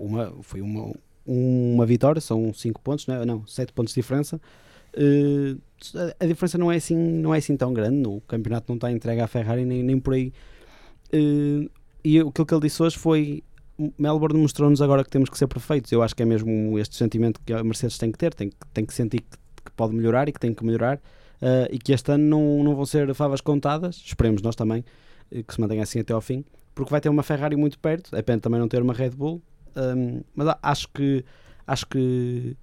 [0.00, 0.32] uma.
[0.40, 0.94] Foi uma,
[1.26, 3.24] uma vitória, são 5 pontos, não, é?
[3.26, 4.40] não 7 pontos de diferença.
[4.94, 5.56] Eh,
[6.20, 8.06] a- diferença não é assim, não é assim tão grande.
[8.08, 10.32] O campeonato não está entregue à Ferrari nem, nem por aí.
[11.12, 11.68] Eh,
[12.04, 13.42] e aquilo que ele disse hoje foi
[13.98, 15.90] Melbourne mostrou-nos agora que temos que ser perfeitos.
[15.92, 18.84] Eu acho que é mesmo este sentimento que a Mercedes tem que ter, tem tem
[18.86, 21.00] que sentir que, que pode melhorar e que tem que melhorar
[21.40, 24.84] eh, e que este ano não, não vão ser favas contadas, esperemos nós também,
[25.30, 28.14] eh, que se mantenha assim até ao fim, porque vai ter uma Ferrari muito perto,
[28.16, 29.42] é pena também não ter uma Red Bull,
[29.76, 31.24] ehm, mas acho que
[31.66, 32.56] acho que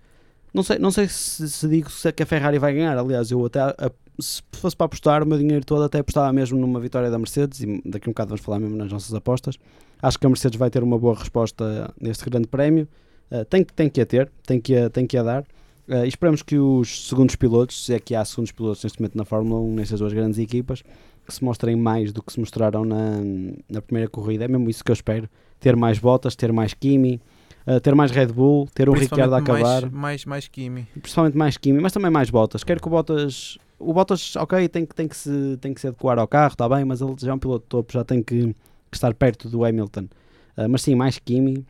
[0.53, 3.31] não sei, não sei se, se digo se é que a Ferrari vai ganhar, aliás,
[3.31, 6.79] eu até a- se fosse para apostar o meu dinheiro todo até apostava mesmo numa
[6.79, 9.55] vitória da Mercedes e daqui a um bocado vamos falar mesmo nas nossas apostas.
[10.01, 12.87] Acho que a Mercedes vai ter uma boa resposta neste grande prémio.
[13.31, 15.41] Uh, tem, tem que a ter, tem que a, tem que a dar.
[15.87, 19.25] Uh, esperamos que os segundos pilotos, se é que há segundos pilotos neste momento na
[19.25, 20.83] Fórmula 1 nestas duas grandes equipas
[21.25, 23.19] que se mostrem mais do que se mostraram na,
[23.69, 25.29] na primeira corrida, é mesmo isso que eu espero.
[25.59, 27.21] Ter mais Bottas, ter mais Kimi
[27.67, 30.87] uh, ter mais Red Bull, ter um Ricciardo a acabar Mais, mais, mais Kimi.
[31.01, 32.63] principalmente mais Kimi, mas também mais Bottas.
[32.63, 35.87] Quero que o Bottas, o Bottas, ok, tem que, tem que, se, tem que se
[35.87, 38.21] adequar ao carro, está bem, mas ele já é um piloto de topo, já tem
[38.21, 38.55] que,
[38.91, 40.07] que estar perto do Hamilton.
[40.55, 41.65] Ah, mas sim, mais Kimi.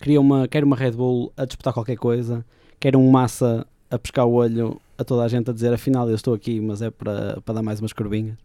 [0.00, 2.44] Queria uma, quero uma Red Bull a disputar qualquer coisa,
[2.80, 6.14] quero um Massa a pescar o olho a toda a gente a dizer afinal eu
[6.14, 8.36] estou aqui, mas é para, para dar mais umas curvinhas.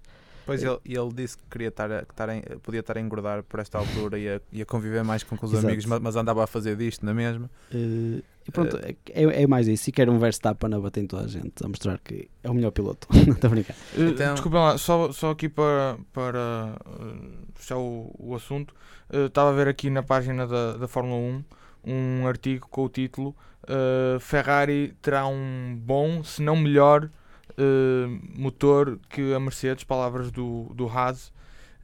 [0.45, 3.43] Pois ele, ele disse que queria estar, a, que estar em- podia estar a engordar
[3.43, 5.67] por esta altura e a, e a conviver mais com, com os Exato.
[5.67, 7.49] amigos, mas, mas andava a fazer disto na mesma.
[7.73, 8.95] Eh, e pronto, é,
[9.43, 9.89] é mais isso.
[9.89, 12.53] E quero um Verstappen a bater em toda a gente, a mostrar que é o
[12.53, 13.08] melhor piloto.
[13.25, 13.75] Não estou a brincar.
[13.97, 18.75] Uh, Então- Desculpem lá, só, só aqui para, para uh, fechar o, o assunto,
[19.12, 21.43] uh, estava a ver aqui na página da, da Fórmula 1
[21.88, 23.36] um artigo com o título
[23.69, 27.10] uh, Ferrari terá um bom, se não melhor,
[27.57, 31.33] uh, motor que a Mercedes, palavras do, do Haas,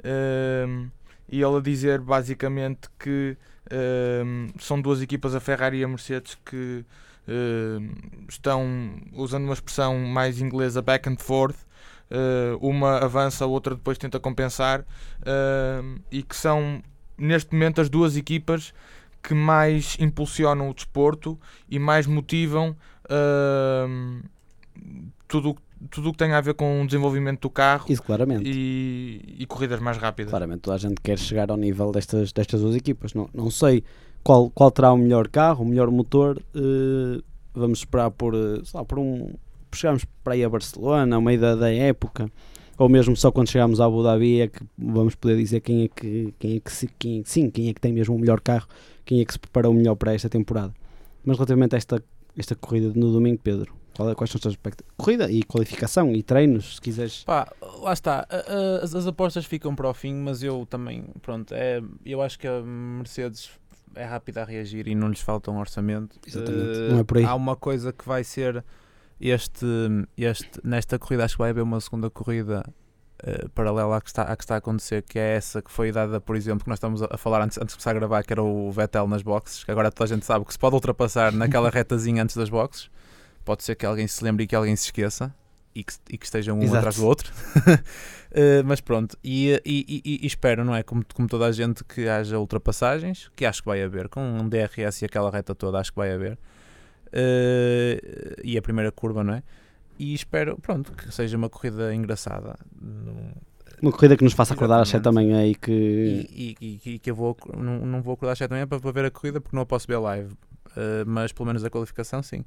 [0.03, 0.89] Um,
[1.29, 3.37] e ele a dizer basicamente que
[3.71, 6.83] um, são duas equipas, a Ferrari e a Mercedes, que
[8.27, 11.55] estão usando uma expressão mais inglesa back and forth
[12.11, 16.83] Uh, uma avança, a outra depois tenta compensar uh, e que são
[17.17, 18.73] neste momento as duas equipas
[19.23, 24.21] que mais impulsionam o desporto e mais motivam uh,
[25.31, 25.55] tudo
[25.89, 28.43] tudo o que tem a ver com o desenvolvimento do carro Isso claramente.
[28.47, 30.29] e, e corridas mais rápidas.
[30.29, 33.15] Claramente toda a gente quer chegar ao nível destas, destas duas equipas.
[33.15, 33.83] Não, não sei
[34.23, 36.39] qual, qual terá o melhor carro, o melhor motor.
[36.53, 37.21] eh,
[37.53, 39.33] vamos esperar por, eh, lá, por um.
[39.73, 42.29] chegarmos para aí a Barcelona, ao meio da, da época,
[42.77, 45.87] ou mesmo só quando chegarmos a Abu Dhabi é que vamos poder dizer quem é
[45.87, 48.67] que, quem é que quem, sim, quem é que tem mesmo o melhor carro,
[49.03, 50.73] quem é que se preparou melhor para esta temporada.
[51.25, 52.03] Mas relativamente a esta,
[52.37, 54.85] esta corrida no domingo, Pedro, qual é- quais são os teus aspectos?
[54.97, 57.23] Corrida e qualificação e treinos, se quiseres.
[57.23, 57.47] Pá,
[57.79, 58.27] lá está.
[58.81, 62.47] As, as apostas ficam para o fim, mas eu também, pronto, é, eu acho que
[62.47, 63.49] a Mercedes
[63.95, 66.17] é rápida a reagir e não lhes falta um orçamento.
[66.25, 67.25] Exatamente, Eh, não é por aí.
[67.25, 68.63] Há uma coisa que vai ser
[69.19, 69.65] este,
[70.17, 72.63] este nesta corrida, acho que vai haver uma segunda corrida
[73.23, 75.91] eh, paralela à que, está, à que está a acontecer, que é essa que foi
[75.91, 78.23] dada, por exemplo, que nós estamos a a falar antes, antes de começar a gravar,
[78.23, 80.73] que era o Vettel nas boxes, que agora toda a gente sabe que se pode
[80.75, 82.89] ultrapassar naquela retazinha antes das boxes.
[83.43, 85.33] Pode ser que alguém se lembre e que alguém se esqueça
[85.73, 86.77] e que, e que estejam um Exato.
[86.77, 87.31] atrás do outro.
[88.33, 90.83] Eh, mas pronto, e, e, e- espero, não é?
[90.83, 94.47] Como, como toda a gente, que haja ultrapassagens, que acho que vai haver, com um
[94.47, 96.39] DRS e aquela reta toda, acho que vai haver.
[97.11, 99.43] Eh, e a primeira curva, não é?
[99.99, 102.55] E espero, pronto, que seja uma corrida engraçada.
[103.81, 105.71] Uma corrida que nos faça acordar às 7 da manhã e que.
[105.71, 108.79] e, e- e- que eu vou, não, não vou acordar às 7 da manhã para,
[108.79, 110.33] para ver a corrida porque não a posso ver live.
[110.77, 112.45] Eh, mas pelo menos a qualificação, sim.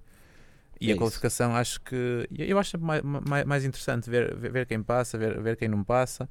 [0.80, 0.96] E É a isso.
[0.96, 5.56] qualificação acho que eu acho mais, mais, mais interessante ver, ver, quem passa, ver, ver
[5.56, 6.28] quem não passa.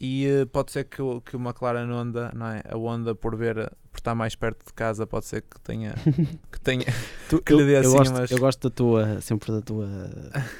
[0.00, 2.62] E eh, pode ser que, o- que uma McLaren Honda, não é?
[2.68, 3.70] A Honda por ver
[4.04, 5.94] estar mais perto de casa, pode ser que tenha
[6.52, 6.84] que tenha
[7.28, 9.62] Tu- que lhe eu, dê eu assim gosto, umas- eu gosto da tua, sempre da
[9.62, 9.88] tua,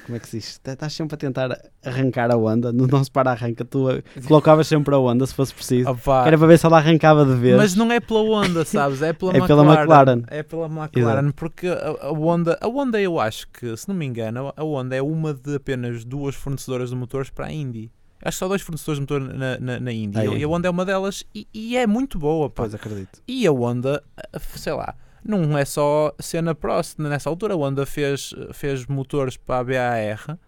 [0.07, 0.59] como é que se diz?
[0.59, 4.95] Tá- Estás sempre a tentar arrancar a onda, no nosso para-arranca, tu a- colocavas sempre
[4.95, 5.91] a onda se fosse preciso.
[5.91, 7.57] Opa, Era para ver se ela arrancava de vez.
[7.57, 9.03] Mas não é pela Honda, sabes?
[9.03, 9.65] É pela, É McLaren.
[9.65, 10.23] pela McLaren.
[10.29, 14.07] É pela McLaren, porque a, a Honda, a Honda eu acho que, se não me
[14.07, 17.91] engano, a Honda é uma de apenas duas fornecedoras de motores para a Indy.
[18.25, 20.21] Acho que só dois fornecedores de motor na, na, na Índia.
[20.21, 20.39] É?
[20.39, 22.49] E a Honda é uma delas e, e é muito boa.
[22.49, 22.63] Pá.
[22.63, 23.23] Pois acredito.
[23.29, 26.99] E a Honda, eh, sei lá, não é só cena Prost.
[26.99, 30.39] Nessa altura a Honda fez, fez motores para a BAR,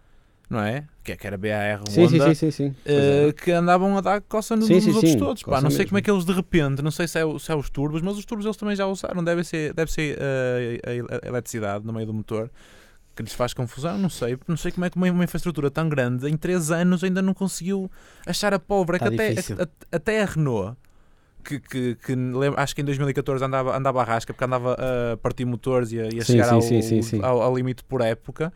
[0.49, 0.85] não é?
[1.03, 2.33] Que, é que era BAR Sim, sim, Honda.
[2.33, 2.75] sim, sim, sim.
[2.83, 3.33] Pois eh, é.
[3.33, 5.43] que andavam a dar coça no, Sim, nos sim, outros sim, todos.
[5.43, 5.89] Pá, coça não sei mesmo.
[5.89, 8.17] como é que eles de repente, não sei se é, se é os turbos, mas
[8.17, 9.23] os turbos eles também já usaram.
[9.23, 12.49] Deve ser, deve ser eh, a, a eletricidade no meio do motor
[13.17, 13.97] que lhes faz confusão.
[13.97, 17.03] Não sei, não sei como é que uma, uma infraestrutura tão grande em 3 anos
[17.03, 17.91] ainda não conseguiu
[18.25, 18.97] achar a pólvora.
[18.97, 19.57] É Tá que até, difícil.
[19.59, 20.77] a- até a Renault.
[21.43, 24.75] Que, que, que lembro- acho que em 2014 andava, andava a rasca porque andava
[25.13, 27.21] a partir motores e a, e a Sim, chegar sim, ao, sim.
[27.23, 28.51] Ao, ao limite por época,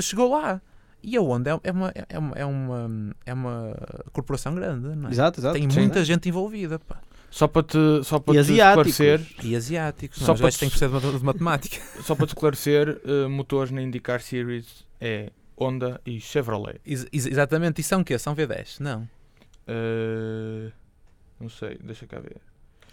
[0.00, 0.60] chegou lá.
[1.02, 2.90] E a Honda é- é uma, é uma, é uma,
[3.26, 3.76] é uma
[4.12, 5.12] corporação grande, não é?
[5.12, 5.58] Exato, exato.
[5.58, 6.78] Tem muita gente envolvida.
[6.78, 6.96] Pá.
[7.30, 8.88] Só para te, só para E te asiáticos.
[9.00, 10.18] esclarecer, E asiáticos.
[10.18, 11.76] Só para te- que de, de matemática.
[12.02, 16.80] só para te esclarecer, eh, motores na IndyCar Series é Honda e Chevrolet.
[16.86, 17.80] Ex- ex- exatamente.
[17.80, 18.18] E são o quê?
[18.18, 18.80] São V10?
[18.80, 19.08] Não.
[19.66, 20.70] Eh,
[21.38, 22.36] não sei, deixa cá ver.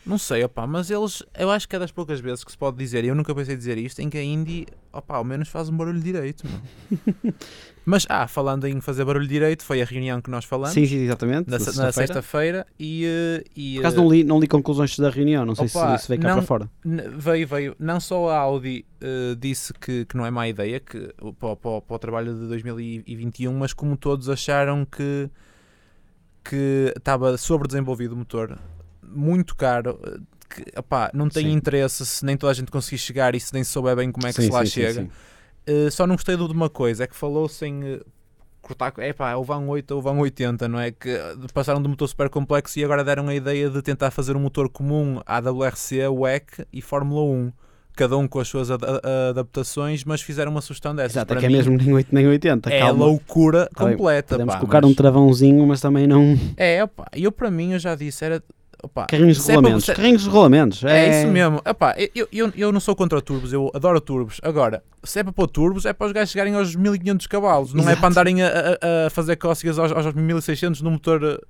[0.05, 2.77] Não sei, opá, mas eles, eu acho que é das poucas vezes que se pode
[2.77, 5.67] dizer, e eu nunca pensei dizer isto, em que a Indy, opá, ao menos faz
[5.67, 6.43] um barulho direito.
[7.83, 10.97] mas, ah, falando em fazer barulho direito, foi a reunião que nós falamos, Sim, sim,
[10.97, 11.49] exatamente.
[11.49, 11.91] na, na se- na sexta-feira.
[12.07, 15.65] sexta-feira, e, eh, e Por acaso não li, não li conclusões da reunião, não sei
[15.65, 16.69] Opa, se isso veio cá não- para fora.
[17.17, 17.75] Veio, veio.
[17.79, 20.99] Não só a Audi eh, disse que, que não é má ideia que,
[21.39, 25.29] para, o- para, para o trabalho de 2021, mas como todos acharam que,
[26.43, 28.57] que estava sobredesenvolvido o motor,
[29.13, 30.17] muito caro, eh,
[30.49, 31.51] que opá, não tem Sim.
[31.53, 34.31] interesse se nem toda a gente conseguir chegar e se nem souber bem como é
[34.33, 35.07] que Sim, se lá sim, chega.
[35.67, 37.99] Eh, só não gostei de uma coisa, é que falou-se em eh,
[38.61, 38.93] cortar.
[38.97, 40.91] É pá, ou vão 8 ou vão 80, não é?
[40.91, 41.19] Que
[41.53, 44.39] passaram de um motor super complexo e agora deram a ideia de tentar fazer um
[44.39, 47.51] motor comum à WRC, WEC e Fórmula 1.
[47.95, 48.83] Cada um com as suas ad-
[49.29, 51.13] adaptações, mas fizeram uma sugestão dessas.
[51.13, 52.69] Exato, Para é que é mesmo nem 8 nem 80.
[52.69, 53.05] É calma.
[53.05, 54.35] loucura Tá completa.
[54.35, 56.37] Podemos pá, colocar mas- um travãozinho, mas também não.
[56.57, 58.43] É, opá, eu para mim, eu já disse, era.
[58.85, 59.85] Opá, Carrinhos de é para regulamentos.
[59.85, 60.83] você- Carrinhos de regulamentos.
[60.83, 61.61] É, É, isso mesmo.
[61.65, 64.39] Epá, eu, eu, eu não sou contra turbos, eu adoro turbos.
[64.43, 67.81] Agora, se é para pôr turbos, é para os gajos chegarem aos 1500 cavalos, não
[67.81, 67.99] é Exato.
[67.99, 71.41] para andarem a, a- a fazer cócegas aos, aos 1600 no motor.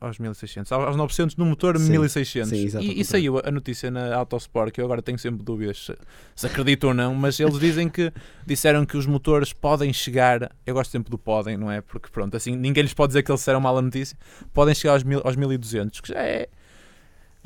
[0.00, 1.90] aos 1600, aos aos 900 no motor Sim.
[1.90, 2.48] 1600.
[2.72, 5.94] Sim, e, e saiu a notícia na Autosport, que eu agora tenho sempre dúvidas se,
[6.34, 8.10] se acredito ou não, mas eles dizem que
[8.46, 10.50] disseram que os motores podem chegar.
[10.64, 11.82] Eu gosto sempre do podem, não é?
[11.82, 14.16] Porque pronto, assim ninguém lhes pode dizer que eles disseram mal a notícia.
[14.54, 16.48] Podem chegar aos, mil, aos 1200, que já é.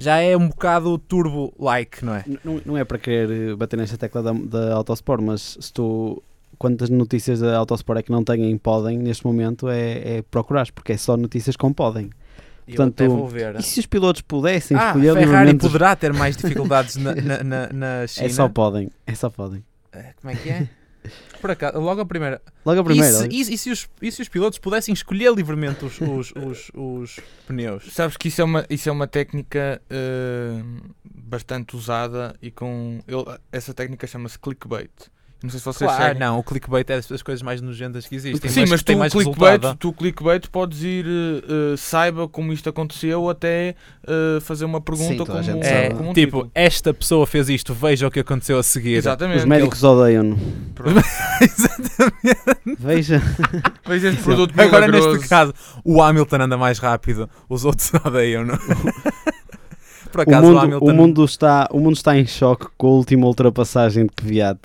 [0.00, 2.24] Já é um bocado turbo-like, não é?
[2.44, 6.22] Não, não é para querer eh, bater nesta tecla da, da Autosport, mas se tu.
[6.58, 10.92] Quantas notícias da Autosport é que não têm podem neste momento é, é procurares, porque
[10.92, 12.10] é só notícias com podem.
[12.68, 13.56] Eu Portanto, vou ver.
[13.58, 17.14] E se os pilotos pudessem Ah, escolher Ferrari livremente os- poderá ter mais dificuldades na,
[17.14, 18.26] na, na, na China.
[18.26, 19.64] É só podem, é só podem.
[19.92, 20.68] Eh, Como é que é?
[21.40, 22.42] Por acaso, logo a primeira.
[22.64, 23.26] Logo a primeira.
[23.26, 26.00] e, se, e se- e se os, e se os pilotos pudessem escolher livremente os,
[26.00, 27.92] os, os, os pneus?
[27.92, 30.62] Sabes que isso é uma, isso é uma técnica eh,
[31.04, 33.00] bastante usada e com.
[33.08, 34.90] ele- essa técnica chama-se clickbait.
[35.42, 36.20] Não sei se vocês Claro, seguem.
[36.20, 38.50] não, o clickbait é das coisas mais nojentas que existem.
[38.50, 39.76] Sim, mas, tem tu, mais clickbait, resultado.
[39.78, 43.74] tu clickbait podes ir, eh, saiba como isto aconteceu, até
[44.06, 46.50] eh, fazer uma pergunta Sim, como, gente É, como um tipo, título.
[46.54, 48.96] esta pessoa fez isto, veja o que aconteceu a seguir.
[48.96, 49.38] Exatamente.
[49.38, 50.36] Os médicos odeiam-no.
[50.74, 51.00] Pronto.
[52.78, 53.22] Veja.
[53.86, 55.12] Veja este produto Agora, milagroso.
[55.14, 58.58] neste caso, o Hamilton anda mais rápido, os outros odeiam, não?
[60.12, 60.84] Por O acaso, o, mundo, Hamilton.
[60.86, 64.58] o, mundo está, o mundo está em choque com a última ultrapassagem de Kvyat.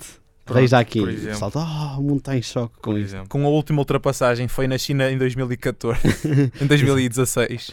[0.46, 1.00] Pronto, Veja aqui.
[1.00, 1.40] exemplo.
[1.48, 1.52] pessoal,
[1.96, 3.08] "Oh, o mundo está em choque com Por isto.
[3.08, 3.28] exemplo.
[3.28, 6.00] Com a última ultrapassagem foi na China em 2014,
[6.60, 7.72] em 2016.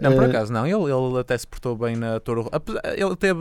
[0.00, 2.50] Não, por Eh, acaso não, ele, ele até se portou bem na Toro.
[2.96, 3.40] Ele teve.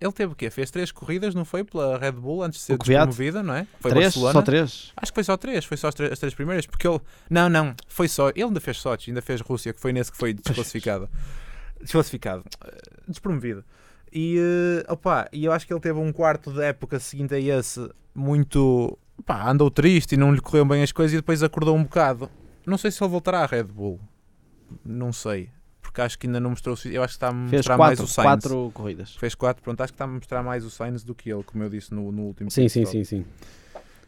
[0.00, 0.50] Ele teve o quê?
[0.50, 1.64] Fez três corridas, não foi?
[1.64, 3.66] Pela Red Bull antes de ser despromovida, não é?
[3.80, 4.06] Foi Três?
[4.06, 4.32] Barcelona.
[4.34, 4.92] Só três?
[4.96, 7.00] Acho que foi só três, foi só as três, as três primeiras, porque ele.
[7.30, 8.28] Não, não, foi só.
[8.30, 11.08] Ele ainda fez Sochi, ainda fez Rússia, que foi nesse que foi desclassificado.
[11.80, 12.44] Desclassificado.
[12.66, 12.70] Eh,
[13.08, 13.64] Despromovido.
[14.14, 17.90] E, eh, opa, eu acho que ele teve um quarto da época seguinte a esse
[18.14, 18.96] muito.
[19.26, 22.30] Pá, andou triste e não lhe correram bem as coisas e depois acordou um bocado.
[22.66, 24.00] Não sei se ele voltará à Red Bull.
[24.84, 25.50] Não sei.
[25.82, 26.76] Porque acho que ainda não mostrou.
[26.86, 28.26] Eu acho que está a Fez mostrar mais quatro, o Sainz.
[28.28, 29.14] quatro corridas.
[29.16, 29.80] Fez quatro, pronto.
[29.80, 32.10] Acho que está a mostrar mais o Sainz do que ele, como eu disse no,
[32.10, 33.24] no último Sim, sim, sim, sim.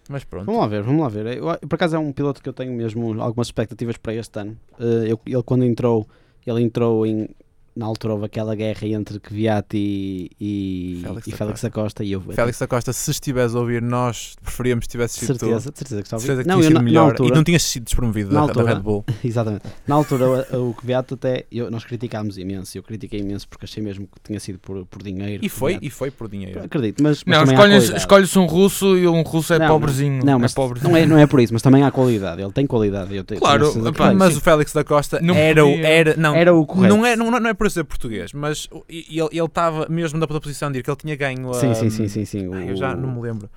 [0.09, 0.47] Mas pronto.
[0.47, 1.38] Vamos lá ver, vamos lá ver.
[1.38, 4.57] Eu, por acaso é um piloto que eu tenho mesmo algumas expectativas para este ano.
[4.79, 6.09] Eh, eu- ele quando entrou,
[6.47, 7.29] ele entrou em
[7.77, 12.03] na altura houve aquela guerra entre Kvyat e, e, Félix e da Félix da Costa
[12.05, 15.71] e eu Félix da Costa, se estivesse a ouvir, nós preferíamos que tivesse sido certeza,
[15.71, 17.45] de certeza que estava Certeza que não, tinha sido na, na melhor altura, e não
[17.45, 19.05] tinhas sido despromovido na da, da altura- Red Bull.
[19.23, 23.83] exatamente, na altura o, Kvyat até, eu, nós criticámos imenso, eu critiquei imenso porque achei
[23.83, 25.45] mesmo que tinha sido por, por dinheiro.
[25.45, 25.87] E foi, Kvyat.
[25.87, 26.62] e foi por dinheiro.
[26.65, 28.01] Acredito, mas, mas Não, também há escolhe- qualidade.
[28.01, 30.25] escolhe-se um russo e um russo é Não, pobrezinho.
[30.25, 30.91] Não, é mas pobrezinho.
[30.93, 32.41] não, é, não é por isso, mas também há qualidade.
[32.41, 33.15] Ele tem qualidade.
[33.15, 33.71] Eu tenho, Claro,
[34.17, 36.95] mas o Félix da Costa Não era, era, não, era o correto.
[36.97, 40.79] não, é, não, não é por ser português, mas ele estava mesmo na posição de
[40.79, 41.55] ir, que ele tinha ganho a.
[41.55, 42.47] Sim, sim, sim, sim, sim.
[42.49, 43.49] O- eu já não me lembro.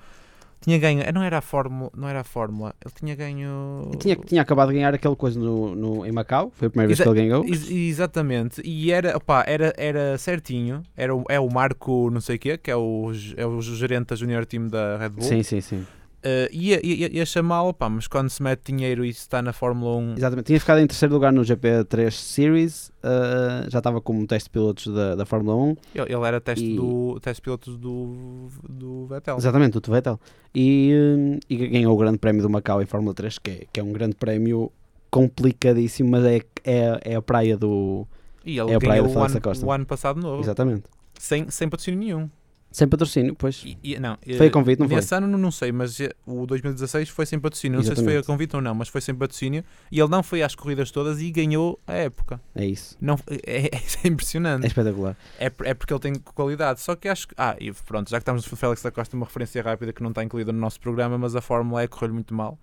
[0.62, 3.90] Tinha ganho, não era a Fórmula, não era a Fórmula, ele tinha ganho.
[3.98, 7.00] Tinha, tinha acabado de ganhar aquela coisa no, no, em Macau, foi a primeira vez
[7.00, 7.44] Exa- que ele ganhou.
[7.46, 12.36] Ex- exatamente, e era, opá, era, era certinho, era o, é o Marco não sei
[12.36, 15.42] o quê, que é o, é o gerente da Junior Team da Red Bull, Sim,
[15.42, 15.86] sim, sim.
[16.22, 19.52] Eh, ia, ia, ia chamá-lo, pá, mas quando se mete dinheiro e se está na
[19.54, 20.46] Fórmula 1, Exatamente.
[20.48, 25.14] Tinha ficado em terceiro lugar no GP3 Series, uh, já estava como teste pilotos da,
[25.14, 25.76] da Fórmula 1.
[25.94, 29.38] ele, ele era teste, E- do, teste de pilotos do, do Vettel.
[29.38, 30.20] Exatamente, do Vettel.
[30.54, 33.80] E, hum, e ganhou o Grande Prémio do Macau em Fórmula 3, que é, que
[33.80, 34.70] é um grande prémio
[35.10, 38.06] complicadíssimo, mas é, é, é a praia do.
[38.44, 39.66] E ele É a praia do o Félix da Costa.
[39.66, 40.84] o ano passado novo, Exatamente.
[41.18, 42.30] sem, sem patrocínio nenhum.
[42.72, 43.62] Sem patrocínio, pois.
[43.64, 44.96] E- e- não, Foi eh, a convite, não foi?
[44.96, 47.78] Nesse ano não, não sei, mas eh, o 2016 foi sem patrocínio.
[47.78, 49.64] Não sei se foi a convite ou não, mas foi sem patrocínio.
[49.90, 52.40] E ele não foi às corridas todas e ganhou a época.
[52.54, 52.96] É isso.
[53.00, 54.64] Não, é, é- é impressionante.
[54.64, 55.16] É espetacular.
[55.38, 56.80] É, é porque ele tem qualidade.
[56.80, 57.34] Só que acho que.
[57.36, 60.10] Ah, e pronto, já que estamos no Félix da Costa, uma referência rápida que não
[60.10, 62.56] está incluída no nosso programa, mas a Fórmula E correu-lhe muito mal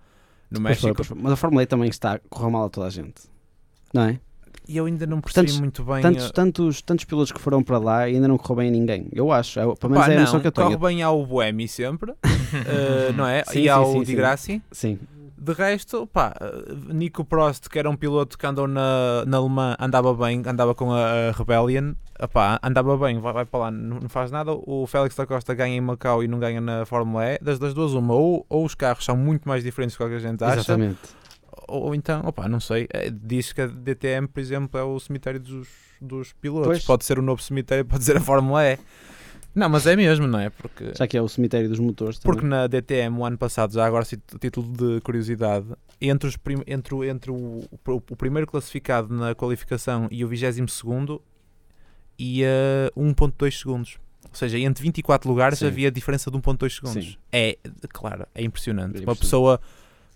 [0.50, 1.04] no foi, México.
[1.04, 1.18] foi.
[1.20, 3.22] Mas a Fórmula E também está a correr mal a toda a gente.
[3.92, 4.18] Não é?
[4.68, 6.02] E eu ainda não percebi Tantos- muito bem.
[6.02, 8.70] Tantos, eh, tantos, tantos pilotos que foram para lá e ainda não correu bem a
[8.70, 9.08] ninguém.
[9.12, 9.58] Eu acho.
[9.58, 10.66] É, pelo pá, menos é a noção que eu tenho.
[10.66, 12.12] corre bem ao Buemi sempre,
[12.66, 13.42] eh, não é?
[13.44, 14.14] Sim, e sim, ao sim, Di.
[14.14, 14.62] Grassi.
[14.70, 14.98] Sim.
[15.40, 19.74] De resto, pá, eh, Nico Prost, que era um piloto que andou na, na Alemã,
[19.80, 24.00] andava bem, andava com a, a Rebellion, Epá, andava bem, vai, vai para lá, não,
[24.00, 24.50] não faz nada.
[24.52, 27.38] O Félix da Costa ganha em Macau e não ganha na Fórmula E.
[27.40, 30.18] Das, das duas, uma, ou, ou os carros são muito mais diferentes do que a
[30.18, 30.98] gente acha, Exatamente.
[31.68, 32.88] Ou, então, opá, não sei.
[32.92, 35.68] eh, Diz que a DTM, por exemplo, é o cemitério dos,
[36.00, 36.66] dos pilotos.
[36.68, 36.84] Pois.
[36.84, 38.78] Pode ser o novo cemitério, pode ser a Fórmula E.
[39.54, 40.50] Não, mas é mesmo, não é?
[40.50, 40.92] Porque.
[40.96, 42.32] Já que é o cemitério dos motores também.
[42.34, 44.04] Porque na DTM o ano passado, já agora
[44.40, 45.66] título de curiosidade,
[46.00, 50.28] entre, os prim- entre, o, entre o, o, o primeiro classificado na qualificação e o
[50.28, 51.20] 22 segundo
[52.18, 53.98] ia 1.2 segundos.
[54.28, 55.66] Ou seja, entre 24 lugares Sim.
[55.66, 57.04] havia diferença de 1.2 segundos.
[57.12, 57.16] Sim.
[57.32, 57.56] É,
[57.88, 58.96] claro, é impressionante.
[58.96, 59.20] É Uma impressionante.
[59.20, 59.60] pessoa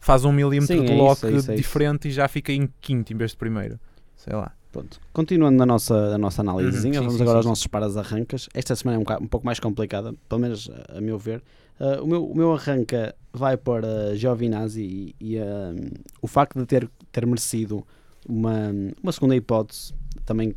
[0.02, 1.62] faz um milímetro Sim, de é lock isso, é isso, é isso.
[1.62, 3.78] diferente e já fica em quinto em vez de primeiro.
[4.16, 4.52] Sei lá.
[4.72, 4.98] Pronto.
[5.12, 7.48] Continuando na nossa, na nossa análisezinha, Uhum, vamos sim, agora sim, aos sim.
[7.50, 8.48] nossos paras arrancas.
[8.52, 11.40] Esta semana é um, um pouco mais complicada, pelo menos a, a meu ver.
[11.78, 15.72] Ah, o, meu, o meu arranca vai para Giovinazzi e, e, ah,
[16.20, 17.86] o facto de ter, ter merecido
[18.28, 18.70] uma,
[19.02, 20.54] uma segunda hipótese, também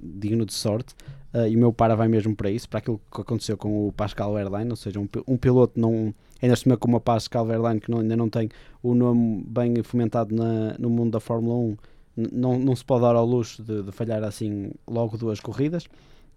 [0.00, 0.94] digno de sorte,
[1.32, 3.92] ah, e o meu para vai mesmo para isso, para aquilo que aconteceu com o
[3.92, 7.90] Pascal Wehrlein, ou seja, um, um piloto não, ainda se como o Pascal Wehrlein, que
[7.90, 8.48] não- ainda não tem
[8.82, 11.76] o nome bem fomentado na- no mundo da Fórmula 1,
[12.16, 15.84] n- não, não se pode dar ao luxo de, de falhar assim logo duas corridas.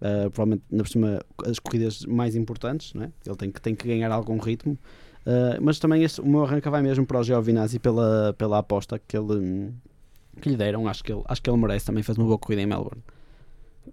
[0.00, 3.10] Uh, provavelmente, na por cima, as corridas mais importantes, não é?
[3.24, 4.72] ele tem que, tem que ganhar algum ritmo.
[5.24, 8.98] Uh, mas também este- o meu arranca vai mesmo para o Giovinazzi pela, pela aposta
[8.98, 9.72] que, ele,
[10.40, 10.88] que lhe deram.
[10.88, 11.86] Acho que, ele, acho que ele merece.
[11.86, 13.00] Também fez uma boa corrida em Melbourne.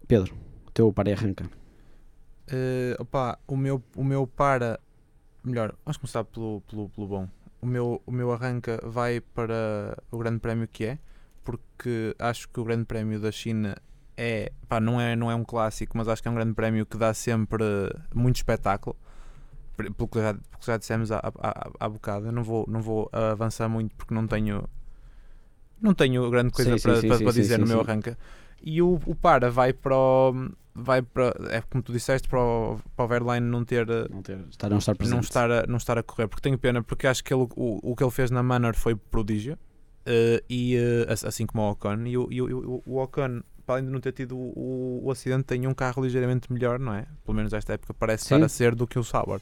[0.08, 0.34] Pedro,
[0.80, 1.50] teu para e arranca.
[2.48, 4.80] Eh, opa, o meu, o meu para.
[5.44, 7.28] Melhor, vamos começar pelo, pelo, pelo bom.
[7.62, 11.00] O meu, o meu arranca vai para o Grande Prémio que é,
[11.44, 13.76] porque acho que o Grande Prémio da China
[14.16, 16.86] é, pá, não é, não é um clássico, mas acho que é um Grande Prémio
[16.86, 17.64] que dá sempre
[18.16, 18.96] muito espetáculo.
[19.76, 22.82] Pelo que já, pelo que já dissemos há, há, há bocado, eu não vou, não
[22.82, 24.64] vou avançar muito porque não tenho
[25.82, 28.18] não tenho grande coisa Sim, para, sim, para, sim, para dizer no meu arranca.
[28.62, 32.80] E o, o para vai para o, vai para, é como tu disseste, para o,
[32.96, 35.14] para o Verline não ter eh, Não, ter, estar, não estar presente.
[35.14, 37.92] não estar, a, não estar a correr, porque tenho pena, porque acho que ele, o,
[37.92, 39.58] o que ele fez na Manor foi prodígio,
[40.06, 43.92] eh, e, ass- assim como o Ocon, e o, e o, Ocon, para além de
[43.92, 47.06] não ter tido o, o, acidente, tem um carro ligeiramente melhor, não é?
[47.24, 48.36] Pelo menos esta época parece Sim.
[48.36, 49.40] estar a ser do que o Sauber,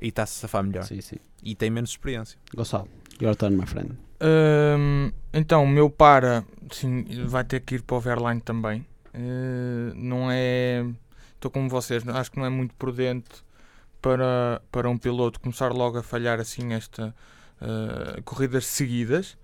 [0.00, 1.16] e está-se a safar melhor, Sim, sim.
[1.42, 2.38] e tem menos experiência.
[2.54, 2.88] Gonçalo,
[3.20, 3.92] your turn, my friend.
[4.24, 8.86] Hum, então, o meu para, sim, vai ter que ir para o Verline também.
[9.14, 10.84] Uh, não é.
[11.34, 13.30] Estou como vocês, acho que não é muito prudente
[14.00, 17.14] para, para um piloto começar logo a falhar assim esta
[17.60, 19.36] uh, corridas seguidas.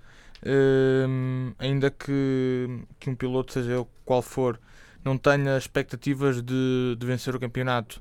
[0.46, 4.60] Hum, ainda que, que um piloto, seja ele qual for,
[5.04, 8.00] não tenha expectativas de, de vencer o campeonato.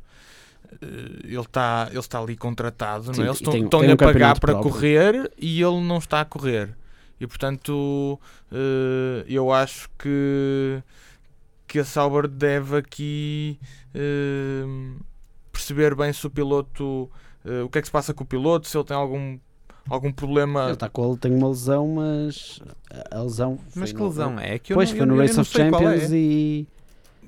[0.66, 0.76] uh,
[1.24, 3.28] Ele está ele está ali contratado, Sim, não é?
[3.30, 4.72] Eles estão-lhe um a pagar para próprio.
[4.72, 6.76] correr e ele não está a correr.
[7.20, 8.20] E portanto,
[8.52, 10.82] eh, eu acho que,
[11.68, 13.60] que a Sauber deve aqui
[13.94, 14.64] eh,
[15.52, 17.10] perceber bem se o piloto
[17.46, 19.38] eh, o que é que se passa com o piloto, se ele tem algum
[19.90, 20.66] algum problema.
[20.66, 22.60] Ele está com ele tem uma lesão, mas
[23.12, 23.58] a lesão.
[23.76, 24.60] Mas que no- lesão é?
[24.60, 25.64] Que eu Pois não, foi no eu Race of é.
[25.64, 26.68] Champions e.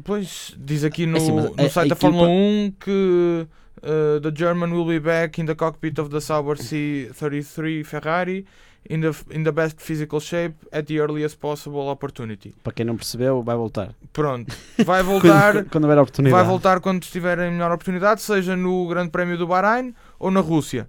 [0.04, 3.48] Pois diz aqui no, assim, mas no a- a site da equipa- Fórmula 1 que
[3.84, 8.46] uh, the German will be back in the cockpit of the Sauber C33 Ferrari
[8.88, 12.54] in the, in the best physical shape at the earliest possible opportunity.
[12.64, 13.94] Para quem não percebeu, vai voltar.
[14.14, 14.56] Pronto,
[14.86, 16.42] vai voltar, Quando, quando houver a oportunidade.
[16.42, 20.40] vai voltar quando estiver em melhor oportunidade, seja no Grande Prémio do Bahrein ou na
[20.40, 20.88] Rússia.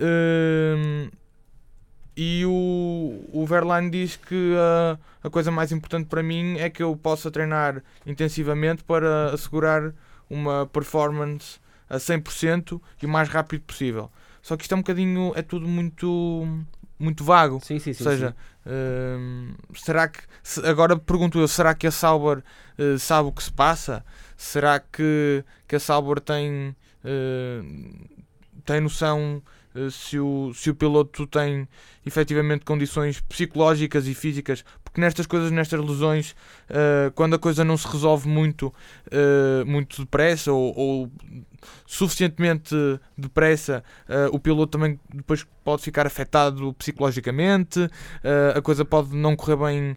[0.00, 1.08] Hum,
[2.16, 6.82] e o, o Verlaine diz que uh, a coisa mais importante para mim é que
[6.82, 9.92] eu possa treinar intensivamente para assegurar
[10.30, 11.58] uma performance
[11.88, 14.10] a 100% e o mais rápido possível.
[14.40, 16.46] Só que isto é um bocadinho, é tudo muito,
[16.98, 17.60] muito vago.
[17.62, 18.04] Sim, sim, sim.
[18.04, 18.36] Ou seja,
[18.66, 20.20] hum, será que
[20.64, 22.42] agora pergunto eu, será que a Sauber
[22.78, 24.04] eh, sabe o que se passa?
[24.36, 26.74] Será que, que a Sauber tem,
[27.04, 27.62] eh,
[28.64, 29.42] tem noção
[29.74, 31.68] eh, se, o, se o piloto tem
[32.04, 34.64] efetivamente condições psicológicas e físicas?
[34.96, 36.34] Nestas coisas, nestas lesões,
[36.68, 38.72] eh, quando a coisa não se resolve muito,
[39.10, 41.12] eh, muito depressa ou, ou
[41.86, 42.74] suficientemente
[43.16, 47.88] depressa, eh, o piloto também depois pode ficar afetado psicologicamente,
[48.54, 49.96] a coisa pode não correr bem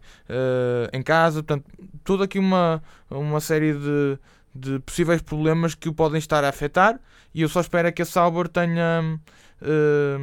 [0.92, 1.66] em casa, portanto,
[2.04, 4.18] toda aqui uma, uma série de,
[4.56, 7.00] de possíveis problemas que o podem estar a afetar
[7.34, 9.20] e eu só espero é que a Sauber tenha,
[9.62, 10.18] eh,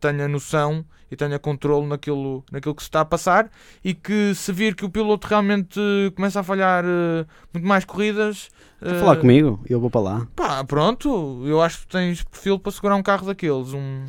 [0.00, 3.50] tenha noção e tenha controle naquilo, naquilo que se está a passar
[3.84, 5.78] e que se vir que o piloto realmente
[6.16, 8.48] começa a falhar eh, muito mais corridas
[8.82, 9.60] Quer falar eh, comigo?
[9.68, 10.26] Eu vou para lá.
[10.34, 13.72] Pá, pronto, eu acho que tens perfil para segurar um carro daqueles.
[13.72, 14.06] Um...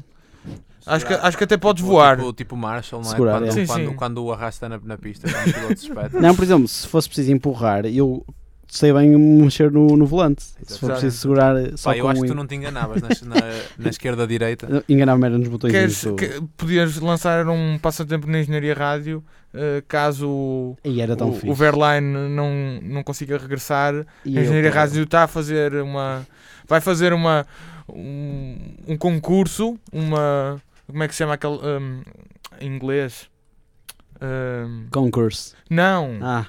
[0.85, 2.17] Acho, que, acho que até podes Tipo- voar.
[2.17, 3.11] Tipo, tipo Marshall, não é?
[3.11, 3.51] Segurar, quando, é.
[3.51, 3.95] Sim, quando, sim.
[3.95, 6.19] quando o arrasta na, na pista, quando o piloto se espeta.
[6.19, 8.25] Não, por exemplo, se fosse preciso empurrar, eu
[8.77, 10.43] sei bem mexer no, no volante.
[10.43, 10.91] Se for Exato.
[11.01, 13.09] preciso segurar só Pá, eu acho o que tu não te enganavas na,
[13.77, 14.83] na esquerda-direita.
[14.89, 15.71] Enganava-me era nos botões.
[15.71, 16.15] Queres, do...
[16.15, 21.33] que- podias lançar um passatempo na engenharia rádio eh, caso o, E era tão o,
[21.33, 21.49] fixe.
[21.49, 23.93] o Verline não, não consiga regressar.
[24.25, 26.25] E a eu, engenharia pá, rádio está a fazer uma.
[26.67, 27.45] Vai fazer uma.
[27.87, 28.57] Um,
[28.87, 30.59] um concurso, uma.
[30.87, 31.55] Como é que se chama aquele.
[31.57, 32.01] um,
[32.59, 33.29] em inglês?
[34.21, 35.53] Um, Concurso.
[35.69, 36.17] não!
[36.21, 36.45] Ah,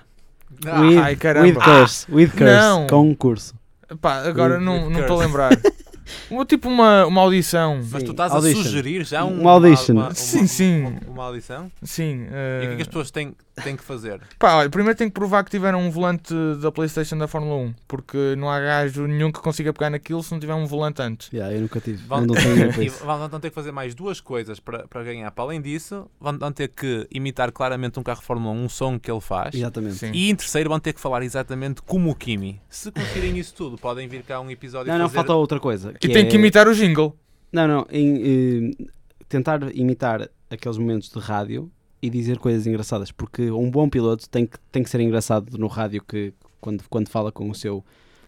[0.62, 1.46] with, ai, caramba.
[1.48, 2.06] with curse.
[2.08, 2.62] With curse.
[2.62, 2.86] Não.
[2.86, 3.54] Concurso.
[4.00, 5.26] Pá, agora With- não with estou a curse.
[5.26, 5.52] lembrar.
[6.30, 7.80] Uma- tipo uma, uma audição.
[7.90, 8.60] Mas tu estás audition.
[8.60, 9.92] a sugerir já um, Uma audition.
[9.92, 10.80] Uma, uma, Sim, sim.
[10.84, 11.70] Uma, uma audição?
[11.82, 12.24] Sim.
[12.24, 14.20] E o eh, que é que as pessoas têm, têm que fazer?
[14.38, 17.74] Pá, olha, primeiro tenho que provar que tiveram um volante da Playstation da Fórmula 1.
[17.86, 21.32] Porque não há gajo nenhum que consiga pegar naquilo se não tiver um volante antes.
[21.32, 22.02] Yeah, eu nunca tive.
[22.06, 22.34] Vão, Não
[22.82, 25.30] e vão, vão ter que fazer mais duas coisas para, para ganhar.
[25.30, 28.68] Para além disso, vão, vão ter que imitar claramente um carro de Fórmula 1, um
[28.68, 29.54] som que ele faz.
[29.54, 29.94] Exatamente.
[29.96, 30.10] Sim.
[30.12, 32.60] E em terceiro vão ter que falar exatamente como o Kimi.
[32.68, 35.16] Se conseguirem isso tudo, podem vir cá um episódio Não, não, fazer...
[35.16, 35.93] falta outra coisa.
[36.02, 37.16] E tem é- que imitar o jingle.
[37.52, 37.86] Não, não.
[37.90, 38.84] em, eh,
[39.28, 41.70] tentar imitar aqueles momentos de rádio
[42.02, 43.10] e dizer coisas engraçadas.
[43.12, 47.08] Porque um bom piloto tem que, tem que ser engraçado no rádio que, quando, quando
[47.08, 47.84] fala com o seu.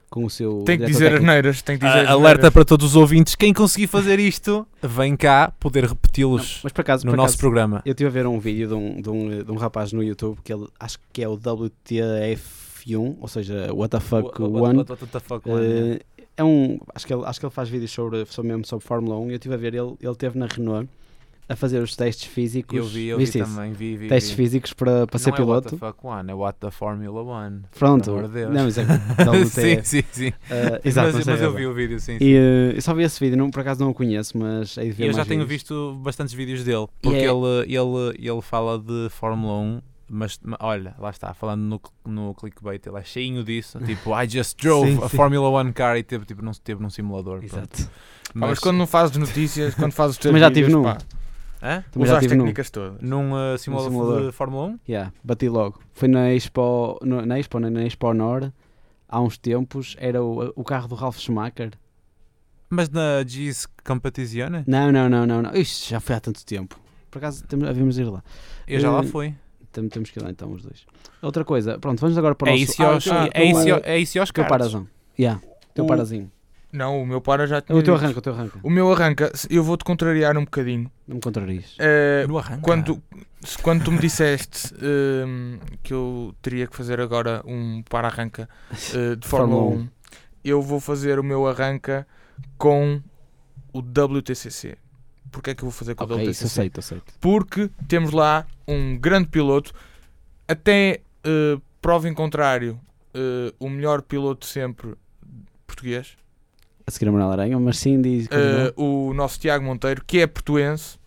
[0.09, 1.62] Com o seu Tem que dizer as neiras.
[1.62, 2.53] Tem que dizer Ah, as alerta neiras.
[2.53, 3.35] para todos os ouvintes.
[3.35, 7.39] Quem conseguir fazer isto, vem cá poder repeti-los Mas por acaso, no por nosso acaso
[7.39, 7.83] programa.
[7.85, 10.39] eu estive a ver um vídeo de um, de, um, de um rapaz no YouTube
[10.45, 14.79] que ele acho que é o WTF1, ou seja, What the Fuck What- what- One.
[14.79, 16.01] what- what the fuck one, yeah.
[16.37, 19.16] É um, acho que ele, acho que ele faz vídeos sobre, sobre mesmo sobre Fórmula
[19.18, 20.89] 1 e eu estive a ver, ele, ele teve na Renault
[21.49, 22.76] a fazer os testes físicos.
[22.76, 24.09] Eu vi, eu vi também, vi, vi.
[24.09, 24.37] Testes vi.
[24.43, 25.70] físicos para, para ser não é What piloto.
[25.70, 27.62] the fuck one, é What the Formula One.
[27.78, 28.53] Pronto, de Deus.
[28.53, 28.68] não, é
[29.45, 29.49] WTF.
[29.51, 30.32] sim, sim, sim.
[30.51, 32.18] Eh, exato, mas, mas eu vi o vídeo, sim.
[32.20, 34.87] E eh, eu só vi esse vídeo, não, por acaso não o conheço, mas hei
[34.87, 35.62] de ver E eu já mais tenho vídeos.
[35.62, 40.57] visto bastantes vídeos dele, porque é- ele, ele, ele fala de Fórmula 1, mas ma-
[40.61, 44.93] olha, lá está, falando no, no clickbait, ele é cheinho disso, tipo, I just drove
[44.97, 45.17] Sim, a sim.
[45.17, 47.43] Formula 1 car e teve, tipo, num, teve num simulador.
[47.45, 47.85] Exato.
[47.85, 50.83] Pá, mas quando não fazes notícias, quando fazes os teus Mas já tive num.
[50.83, 50.99] pá,
[51.63, 51.83] Hã?
[51.91, 52.29] Também usa as num.
[52.29, 53.01] técnicas todas.
[53.01, 54.27] Num uh, simulador, simulador.
[54.27, 54.79] de Fórmula 1?
[54.89, 55.81] Yeah, bati logo.
[55.95, 58.53] Foi na Expo, no- na Expo, na, na Expo Nord,
[59.09, 61.71] há uns tempos, era o, o carro do Ralf Schumacher.
[62.69, 64.65] Mas na G's Competizione?
[64.67, 65.55] Não, não, não, não, não.
[65.55, 66.79] Ixi, já foi há tanto tempo.
[67.11, 68.23] Por acaso temos, havíamos de ir lá.
[68.69, 69.35] Eu já lá Eh, fui.
[69.81, 70.87] Tem- Temos que ir lá então os dois.
[71.20, 72.72] Outra coisa, pronto, vamos agora para o É nosso...
[72.72, 74.49] isso, aos- Ah, é isso, e o é isso e aos teu carros.
[74.59, 74.89] parazão.
[75.18, 75.41] Yeah,
[75.74, 76.31] teu O- parazinho.
[76.72, 78.05] Não, o meu para já O tinha teu dito.
[78.05, 78.59] arranca, o teu arranca.
[78.62, 80.91] O meu arranca, eu vou-te contrariar um bocadinho.
[81.07, 81.74] Não me contrarias.
[81.79, 82.61] Eh, No arranque.
[82.62, 83.03] quando,
[83.62, 88.49] quando tu me disseste ehm, que eu teria que fazer agora um para-arranca
[88.95, 89.89] eh, de Fórmula Fórmula 1,
[90.45, 92.07] eu vou fazer o meu arranca
[92.59, 93.01] com
[93.72, 94.77] o WTCC.
[95.33, 96.45] Porquê é que eu vou fazer com o Ok, isso WTCC?
[96.61, 97.12] aceito, aceito.
[97.20, 99.72] Porque temos lá um grande piloto,
[100.49, 102.81] até eh, prova em contrário,
[103.14, 104.95] eh, o melhor piloto sempre
[105.66, 106.16] português,
[106.87, 108.29] A seguir a Manuel Aranha, mas sim diz.
[108.31, 110.99] eh, o nosso Tiago Monteiro, que é portuense,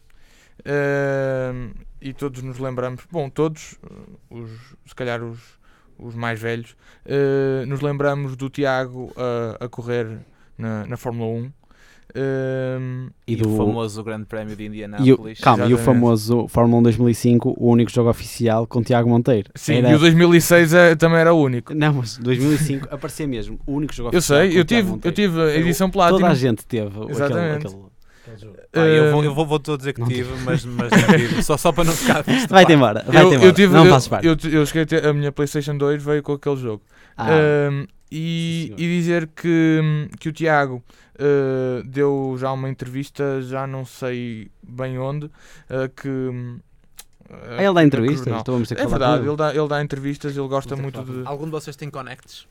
[2.02, 3.76] e todos nos lembramos, bom, todos,
[4.30, 4.50] os,
[4.86, 5.40] se calhar os,
[5.98, 6.76] os mais velhos,
[7.68, 10.20] nos lembramos do Tiago a, a correr
[10.58, 11.52] na, na Fórmula 1.
[12.16, 12.78] Eh,
[13.28, 15.40] e E, do o famoso Grande Prémio de e o, Indianápolis.
[15.40, 15.86] calma, e o Exatamente.
[15.86, 19.50] famoso Fórmula 1 2005, o único jogo oficial com Tiago Monteiro.
[19.56, 21.74] sim, Era- e o 2006 é- também era o único.
[21.74, 24.40] Não, mas 2005 aparecia mesmo, o único jogo Eu oficial.
[24.40, 27.68] sei, com eu tive, eu tive a edição Toda a gente teve aquele, Exatamente.
[27.68, 27.82] aquele,
[28.24, 28.58] aquele jogo.
[28.72, 31.42] Pá, eu vou, eu vou, vou dizer que Não tive, mas, mas não tive.
[31.44, 32.50] Só, só para não ficar visto.
[32.50, 33.46] Vai-te embora, eu, embora.
[33.46, 34.28] eu tive, não eu, parte.
[34.28, 36.82] eu, eu cheguei a ter, a minha PlayStation 2 veio com aquele jogo.
[37.18, 40.84] Ah, Ahm, e, e dizer que, que o Tiago
[41.20, 45.30] ah, deu já uma entrevista, já não sei bem onde,
[45.70, 46.60] ah, que.
[47.30, 50.48] Ah, ele dá entrevistas, então que É falar verdade, ele dá, ele dá entrevistas, ele
[50.48, 51.22] gosta muito de.
[51.26, 52.48] Algum de vocês tem connects?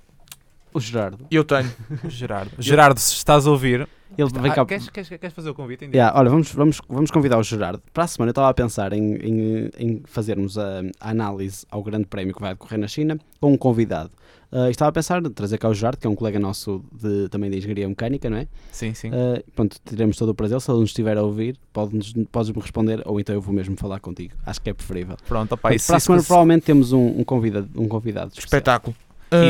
[0.73, 1.27] O Gerardo.
[1.31, 1.71] Eu tenho.
[2.09, 2.51] Gerardo.
[2.59, 3.89] Gerardo, se estás a ouvir.
[4.17, 4.67] Ele vem Ah, cá.
[4.67, 5.85] queres, queres, queres fazer o convite?
[5.85, 7.83] Yeah, olha, vamos, vamos, vamos convidar o Gerardo.
[7.93, 11.83] Para a semana eu estava a pensar em, em, em fazermos a, a análise ao
[11.83, 14.11] grande prémio que vai decorrer na China com um convidado.
[14.51, 17.29] Ah, estava a pensar em trazer cá o Gerardo, que é um colega nosso de,
[17.29, 18.49] também de Engenharia Mecânica, não é?
[18.73, 19.11] Sim, sim.
[19.13, 20.59] Ah, pronto, teremos todo o prazer.
[20.61, 24.01] Se ele nos estiver a ouvir, podes- podes-me responder ou então eu vou mesmo falar
[24.01, 24.35] contigo.
[24.45, 25.17] Acho que é preferível.
[25.29, 28.83] Pronto, Portanto, isso, para a semana isso- provavelmente temos um, um convidado, um convidado especial.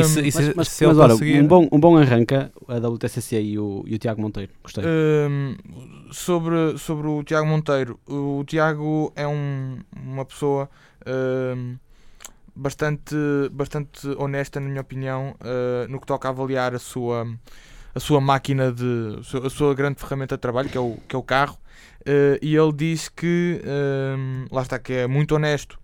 [0.01, 2.75] Isso- isso- Mas, mas, se ele mas olha, conseguir- um bom, um bom arranca a
[2.79, 4.51] WTCC e o, e o Tiago Monteiro.
[4.63, 4.83] Gostei.
[4.85, 5.55] Hum,
[6.11, 10.69] sobre, sobre o Tiago Monteiro, o Tiago é um- uma pessoa
[11.07, 11.77] hum,
[12.55, 13.15] bastante,
[13.51, 17.25] bastante honesta, na minha opinião, uh, no que toca a avaliar a sua,
[17.95, 19.17] a sua máquina de.
[19.45, 21.57] a sua- grande ferramenta de trabalho, que é o, que é o carro.
[22.01, 23.61] Uh, e ele diz que,
[24.51, 25.79] lá está, que é muito honesto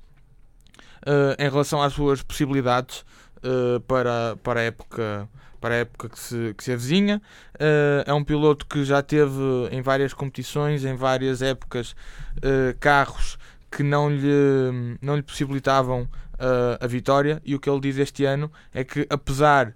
[1.05, 3.05] uh, em relação às suas possibilidades
[3.45, 5.29] uh, para, para a época.
[5.61, 7.19] Para a época que se, que se avizinha,
[7.55, 9.41] Uh, é um piloto que já teve
[9.71, 11.95] em várias competições, em várias épocas,
[12.37, 13.37] uh, carros
[13.71, 17.41] que não lhe, não lhe possibilitavam uh, a vitória.
[17.45, 19.73] E o que ele diz este ano é que, apesar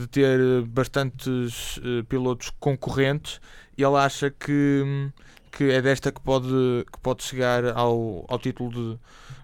[0.00, 3.40] de ter bastantes pilotos concorrentes,
[3.76, 5.10] ele acha que,
[5.50, 6.46] que é desta que pode,
[6.92, 8.98] que pode chegar ao, ao título de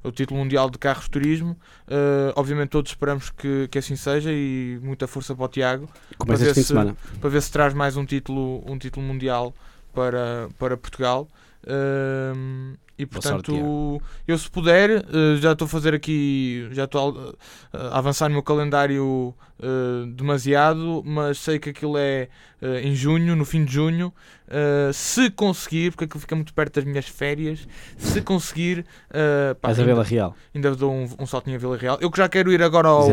[0.04, 1.52] ao título mundial de carros de turismo.
[1.88, 5.88] Uh, obviamente todos esperamos que, que assim seja e muita força para o Tiago
[6.18, 6.94] para ver semana.
[7.20, 9.54] para ver se traz mais um título, um título mundial
[9.94, 11.26] para, para Portugal.
[11.66, 17.34] Ahm, e portanto, eu se puder, eh, já estou a fazer aqui, já estou
[17.72, 22.28] a, a avançar no meu calendário eh, demasiado, mas sei que aquilo é
[22.62, 24.12] eh, em junho, no fim de junho.
[24.48, 27.66] Eh, se conseguir, porque aquilo fica muito perto das minhas férias,
[27.96, 30.36] se conseguir, eh, pá, Vais a Vila Real.
[30.54, 31.98] ainda dou um, um saltinho a Vila Real.
[32.00, 33.06] Eu que já quero ir agora ao.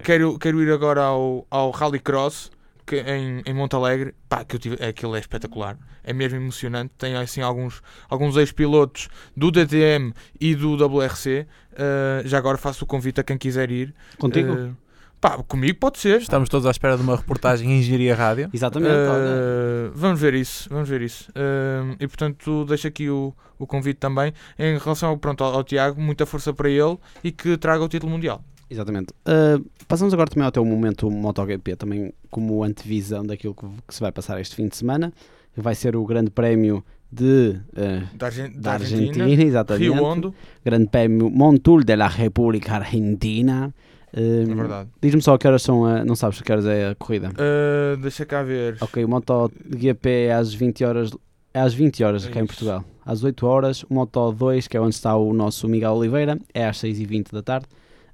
[0.00, 2.50] Quero, quero ir agora ao, ao Rallycross
[2.90, 4.14] que, em, em Montalegre.
[4.28, 5.78] Pá, que eu tive, aquilo é espetacular.
[6.02, 6.92] É mesmo emocionante.
[6.98, 11.46] Tem assim alguns, alguns ex-pilotos do DTM e do WRC.
[11.72, 13.94] Uh, já agora faço o convite a quem quiser ir.
[14.18, 14.52] Contigo?
[14.52, 14.76] Uh,
[15.20, 16.20] pá, comigo pode ser.
[16.20, 18.50] Estamos todos à espera de uma reportagem em Engenharia Rádio.
[18.52, 18.92] Exatamente.
[18.92, 21.30] Uh, vamos ver isso, vamos ver isso.
[21.30, 26.00] Uh, e portanto, deixo aqui o, o convite também em relação pronto, ao, ao Tiago,
[26.00, 28.42] muita força para ele e que traga o título mundial.
[28.70, 29.12] Exatamente.
[29.26, 34.00] Uh, passamos agora também ao teu momento MotoGP, também como antevisão daquilo que, que se
[34.00, 35.12] vai passar este fim de semana.
[35.56, 39.82] Vai ser o grande prémio de, uh, Da, Argen- da Argentina, Argentina, exatamente.
[39.92, 43.74] Rio Hondo, Grande prémio Montul de la República Argentina.
[44.14, 44.88] Uh, é verdade.
[45.02, 47.30] Diz-me só que horas são, a, não sabes que horas é a corrida?
[47.30, 48.76] Uh, deixa cá ver.
[48.80, 51.10] Ok, o MotoGP é às 20 horas,
[51.52, 52.46] é às 20 horas É cá em.
[52.46, 52.84] Portugal.
[53.04, 56.64] Às 8 horas, o Moto 2, que é onde está o nosso Miguel Oliveira, é
[56.66, 57.66] às 6h20 da tarde.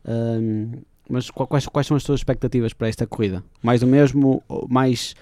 [0.07, 0.72] Um,
[1.09, 3.42] mas qu- quais, quais são as tuas expectativas para esta corrida?
[3.62, 4.42] Mais do mesmo?
[4.68, 5.14] Mais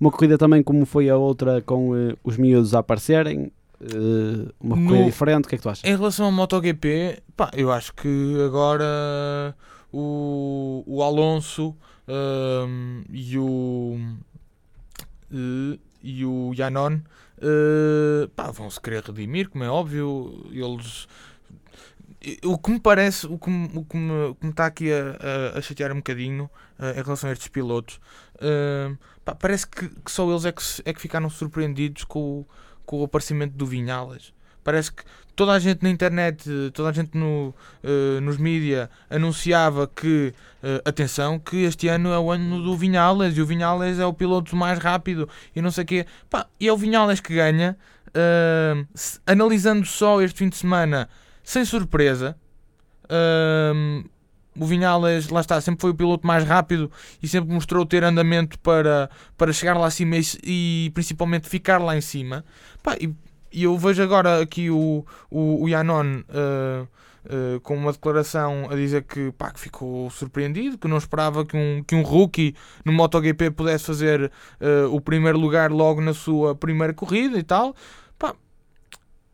[0.00, 3.52] uma corrida também como foi a outra com eh, os miúdos a aparecerem?
[3.80, 5.46] Eh, uma No- corrida diferente?
[5.46, 5.84] O que é que tu achas?
[5.84, 9.54] Em relação ao MotoGP, pá, eu acho que agora
[9.92, 11.74] o, o Alonso
[12.08, 13.98] um, e o
[15.32, 16.98] eh, e o Yanon
[17.40, 20.46] eh, pá, vão se querer redimir, como é óbvio.
[20.50, 21.06] Eles
[22.44, 24.92] o que me parece, o que me, o que me, o que me está aqui
[24.92, 26.48] a, a, a chatear um bocadinho
[26.78, 28.00] eh, em relação a estes pilotos,
[28.40, 28.92] eh,
[29.24, 32.46] pá, parece que, que só eles é que, é que ficaram surpreendidos com o,
[32.86, 34.32] com o aparecimento do Vinhales.
[34.64, 35.02] Parece que
[35.34, 37.52] toda a gente na internet, toda a gente no,
[37.82, 43.36] eh, nos mídia anunciava que, eh, atenção, que este ano é o ano do Vinhales
[43.36, 46.06] e o Vinhales é o piloto mais rápido e não sei o quê.
[46.30, 47.76] Pá, e é o Vinhales que ganha.
[48.94, 51.08] se- analisando só este fim de semana,
[51.42, 52.36] sem surpresa,
[53.12, 54.04] Ahm,
[54.58, 56.90] o Vinhales, lá está, sempre foi o piloto mais rápido
[57.22, 61.96] e sempre mostrou ter andamento para, para chegar lá acima e, e principalmente ficar lá
[61.96, 62.44] em cima.
[62.82, 63.14] Pá, e,
[63.50, 68.76] e eu vejo agora aqui o, o, o Yanon uh, uh, com uma declaração a
[68.76, 72.92] dizer que, pá, que ficou surpreendido, que não esperava que um, que um rookie no
[72.92, 74.30] MotoGP pudesse fazer
[74.60, 77.74] uh, o primeiro lugar logo na sua primeira corrida e tal.
[78.18, 78.34] Pá,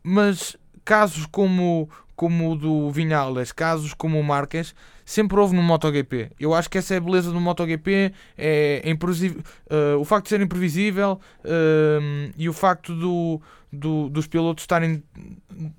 [0.01, 0.55] mas
[0.89, 4.73] casos como, como o do Vinhales, casos como o Marques,
[5.05, 6.31] sempre houve no MotoGP.
[6.39, 10.41] Eu acho que essa é a beleza do MotoGP, é uh, o facto de ser
[10.41, 13.39] imprevisível uh, e o facto do,
[13.71, 15.03] do, dos pilotos estarem,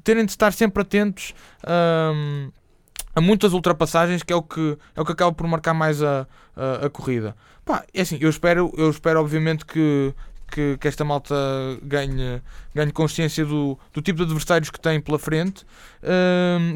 [0.05, 1.35] terem de estar sempre atentos
[1.65, 2.53] uh,
[3.13, 6.25] a muitas ultrapassagens, que é o que, é o que acaba por marcar mais a,
[6.55, 7.35] a, a corrida.
[7.65, 10.15] Pá, é assim, eu espero, eu espero obviamente que
[10.51, 11.35] que, que, esta malta
[11.83, 12.43] ganhe,
[12.75, 15.65] ganhe consciência do, do tipo de adversários que tem pela frente.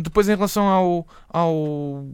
[0.03, 2.05] Depois, em relação ao, ao,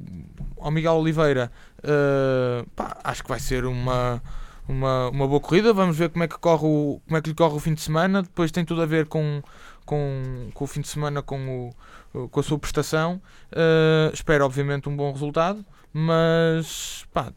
[0.58, 1.50] ao Miguel Oliveira,
[1.80, 4.22] uh, pá, acho que vai ser uma,
[4.68, 5.72] uma, uma boa corrida.
[5.72, 7.80] Vamos ver como é, que corre o, como é que lhe corre o fim de
[7.80, 8.22] semana.
[8.22, 9.42] Depois tem tudo a ver com,
[9.84, 11.72] com, com o fim de semana, com,
[12.14, 13.20] o, com a sua prestação.
[13.52, 17.32] Uh, espero, obviamente, um bom resultado, mas pá,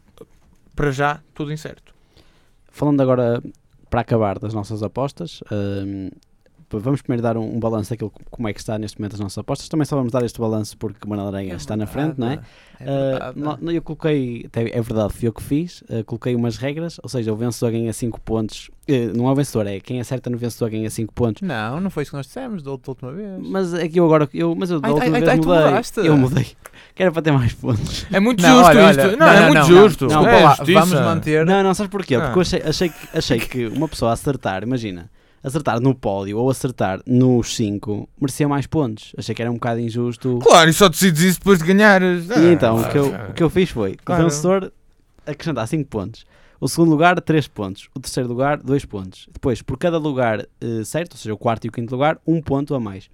[0.74, 1.94] para já, tudo incerto.
[2.70, 3.42] Falando agora
[3.94, 6.10] para acabar das nossas apostas, um,
[6.80, 9.38] vamos primeiro dar um, um balanço daquilo como é que está neste momento as nossas
[9.38, 9.68] apostas.
[9.68, 12.30] Também só vamos dar este balanço porque o Manuel Aranha é está na frente, não
[12.30, 12.40] é?
[12.80, 12.84] É
[13.32, 13.64] verdade.
[13.64, 17.32] Uh, eu coloquei, é verdade, fui eu que fiz, uh, coloquei umas regras, ou seja,
[17.32, 18.70] o vencedor ganha 5 pontos.
[18.88, 21.42] Uh, não é o vencedor, é quem acerta no vencedor ganha 5 pontos.
[21.42, 23.40] Não, não foi isso que nós dissemos da última vez.
[23.40, 26.08] Mas é que eu agora, eu, mas eu da Ai, última ai, vez ai, mudei.
[26.08, 26.46] Eu mudei.
[26.94, 28.06] Que era para ter mais pontos.
[28.12, 29.00] É muito Não, justo olha, isto.
[29.00, 30.06] olha, não, não, é não, muito não, justo.
[30.06, 30.80] não, é Desculpa lá, justiça.
[30.80, 31.46] vamos manter.
[31.46, 32.14] Não, não, sabes porquê?
[32.14, 32.20] Ah.
[32.20, 35.10] Porque eu achei, achei, que, achei que uma pessoa a acertar, imagina,
[35.44, 39.12] acertar no pódio ou acertar nos 5 merecia mais pontos.
[39.16, 40.38] Achei que era um bocado injusto.
[40.42, 42.02] Claro, e só decides isso depois de ganhar.
[42.02, 44.22] E então, o que, eu, o que eu fiz foi Claro.
[44.22, 44.72] o vencedor
[45.26, 46.24] acrescentar 5 pontos.
[46.60, 47.88] O segundo lugar, 3 pontos.
[47.94, 49.28] O terceiro lugar, 2 pontos.
[49.30, 52.34] Depois, por cada lugar eh, certo, ou seja, o quarto e o quinto lugar, 1
[52.34, 53.10] um ponto a mais.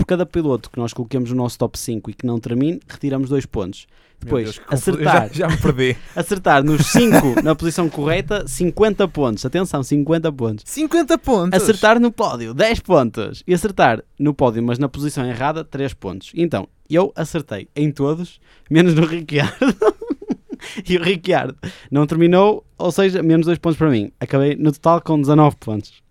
[0.00, 3.28] Por cada piloto que nós coloquemos no nosso top 5 e que não termine, retiramos
[3.28, 3.86] 2 pontos.
[4.18, 5.96] Depois, Deus, acertar, Já, já me perdi.
[6.16, 9.44] acertar nos 5 na posição correta, 50 pontos.
[9.44, 10.64] Atenção, 50 pontos.
[10.66, 11.62] 50 pontos.
[11.62, 13.42] Acertar no pódio, 10 pontos.
[13.46, 16.32] E acertar no pódio, mas na posição errada, 3 pontos.
[16.34, 18.40] Então, eu acertei em todos,
[18.70, 19.76] menos no Ricciardo.
[20.88, 21.54] e o Ricciardo
[21.90, 24.10] não terminou, ou seja, menos 2 pontos para mim.
[24.18, 26.02] Acabei no total com 19 pontos.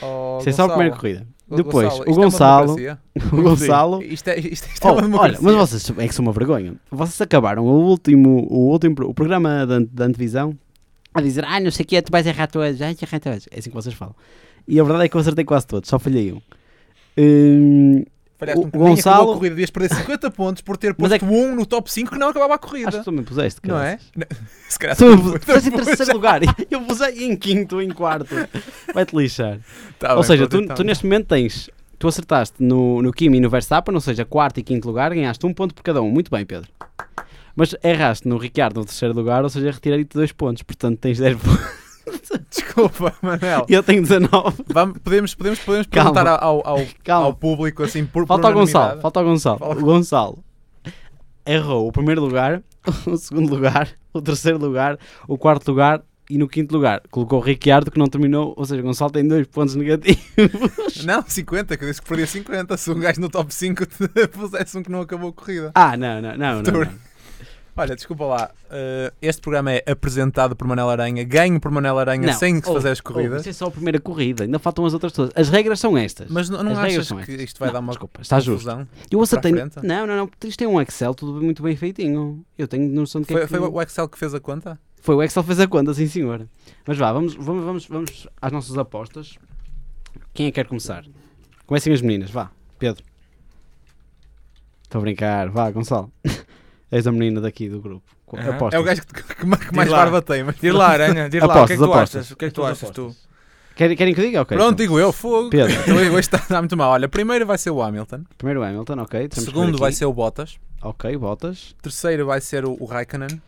[0.00, 1.26] Oh, Isso é só a primeira corrida.
[1.56, 2.98] Depois, Gonçalo, o é Gonçalo, democracia?
[3.32, 6.32] o Gonçalo Isto é, isto, isto é Oh, olha, mas vocês é que são uma
[6.32, 6.74] vergonha.
[6.90, 10.56] Vocês acabaram o último, o último o programa da, da antevisão
[11.14, 13.46] a dizer, ah, não sei o que, tu vais errar todos, ai, errar todos.
[13.50, 14.14] É assim que vocês falam.
[14.66, 16.40] E a verdade é que eu acertei quase todos, só falhei um.
[17.18, 18.04] Hum,
[18.46, 21.28] Falhaste o um Gonçalo- a corrida, devias perder 50 pontos por ter Mas posto é
[21.28, 22.90] um no top 5 que não acabava a acho corrida.
[22.98, 23.98] que tu me puseste, Não é?
[24.14, 24.38] caraças.
[24.68, 26.40] Se calhar Tu tu- puseste em tu- terceiro lugar.
[26.70, 28.34] Eu pusei em quinto, em quarto.
[28.92, 29.58] Vai-te lixar.
[29.98, 30.76] Tá ou bem, seja, tu, então.
[30.76, 31.70] tu neste momento tens.
[31.98, 35.46] Tu acertaste no, no Kimi e no Verstappen, ou seja, quarto e quinto lugar, ganhaste
[35.46, 36.10] um ponto por cada um.
[36.10, 36.68] Muito bem, Pedro.
[37.54, 41.36] Mas erraste no Ricardo no terceiro lugar, ou seja, retirei-te dois pontos, portanto tens 10
[41.36, 41.81] pontos.
[42.50, 43.66] Desculpa, Manel.
[43.68, 44.64] Eu tenho 19.
[44.68, 46.12] Vamos, podemos, podemos, podemos Calma.
[46.12, 47.26] perguntar ao, ao, Calma.
[47.26, 49.58] ao público assim por Falta o Gonçalo, falta o Gonçalo.
[49.58, 49.74] Fala.
[49.74, 50.44] O Gonçalo
[51.46, 52.62] errou o primeiro lugar,
[53.06, 57.42] o segundo lugar, o terceiro lugar, o quarto lugar e no quinto lugar colocou o
[57.42, 60.22] Ricciardo que não terminou, ou seja, o Gonçalo tem dois pontos negativos.
[61.04, 62.76] Não, 50, que eu disse que perdia 50.
[62.76, 65.72] Se um gajo no top 5 te pusesse um que não acabou a corrida.
[65.74, 66.88] Ah, não, não, não, não.
[67.74, 68.50] Olha, desculpa lá.
[68.70, 72.32] eh, este programa é apresentado por Manel Aranha, ganho por Manel Aranha Não.
[72.34, 73.40] sem se Oh, fazer as corridas.
[73.40, 75.32] isso é só a primeira corrida, ainda faltam as outras todas.
[75.34, 76.30] As regras são estas.
[76.30, 77.40] Mas não, não achas são que estas.
[77.44, 78.86] isto vai Não, dar uma Desculpa, está justo.
[79.10, 79.52] Eu acertei.
[79.82, 80.30] Não, não, não.
[80.44, 82.44] Isto tem um Excel, tudo muito bem feitinho.
[82.58, 84.78] Eu tenho noção de que é Foi, que- foi o Excel que fez a conta?
[85.00, 86.46] Foi o Excel que fez a conta, sim senhor.
[86.86, 89.38] Mas vá, vamos, vamos, vamos, vamos às nossas apostas.
[90.34, 91.04] Quem é que quer começar?
[91.66, 92.50] Comecem as meninas, vá.
[92.78, 93.02] Pedro.
[94.82, 96.12] Estou a brincar, vá, Gonçalo.
[96.92, 98.04] És a menina daqui do grupo.
[98.28, 98.74] Apostas.
[98.74, 100.44] É o gajo que, que- que mais barba tem.
[100.44, 102.16] Mas Diz lá, Aranha, diz lá, o que é que tu apostas.
[102.16, 102.30] achas?
[102.30, 103.16] O que é que tu achas tu?
[103.74, 104.42] Querem, querem que eu diga?
[104.42, 104.54] Ok.
[104.56, 104.84] Pronto, então.
[104.84, 105.48] digo eu, fogo.
[105.48, 105.74] Pedro.
[105.96, 106.90] Hoje está, está muito mal.
[106.92, 108.24] Olha, primeiro vai ser o Hamilton.
[108.36, 109.28] Primeiro o Hamilton, ok.
[109.32, 110.58] Segundo vai ser o Bottas.
[110.82, 111.74] Ok, Bottas.
[111.80, 113.40] Terceiro vai ser o, o Raikkonen.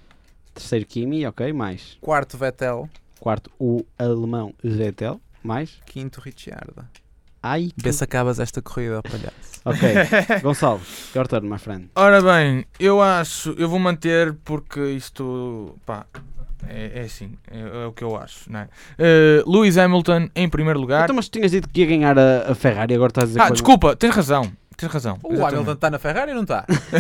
[0.54, 1.98] Terceiro Kimi, ok, mais.
[2.00, 2.88] Quarto Vettel.
[3.20, 5.78] Quarto o alemão Vettel, mais.
[5.86, 6.74] Quinto Ricciardo.
[7.46, 9.54] Ai, Vê se acabas esta corrida, palhaço.
[9.66, 9.80] Ok.
[10.42, 10.80] Gonçalo,
[11.14, 11.88] your turn, my friend.
[11.94, 16.04] Ora bem, eu acho, eu vou manter porque isto, pá,
[16.68, 18.68] é, é assim, é, é o que eu acho, não é?
[18.98, 21.04] Eh, Lewis Hamilton em primeiro lugar.
[21.04, 23.40] Então, mas tu tinhas dito que ia ganhar a, a Ferrari, agora estás a dizer
[23.40, 24.52] Ah, que desculpa, tens razão.
[24.76, 25.18] Tens razão.
[25.22, 25.54] O exatamente.
[25.54, 26.66] Hamilton está na Ferrari ou não está?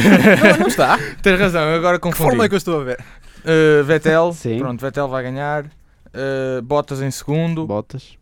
[0.52, 0.98] não, não está.
[1.22, 2.30] Tens razão, eu agora Que confundi.
[2.30, 2.98] forma é que eu estou a ver?
[3.44, 4.58] Uh, Vettel, Sim.
[4.58, 5.64] pronto, Vettel vai ganhar.
[5.66, 7.66] Uh, Bottas em segundo.
[7.66, 8.16] Botas.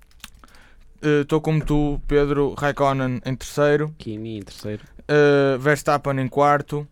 [1.03, 3.93] Estou como tu, Pedro Raikkonen em terceiro.
[3.99, 4.85] Kimi em terceiro.
[5.01, 6.87] Uh, Verstappen em quarto.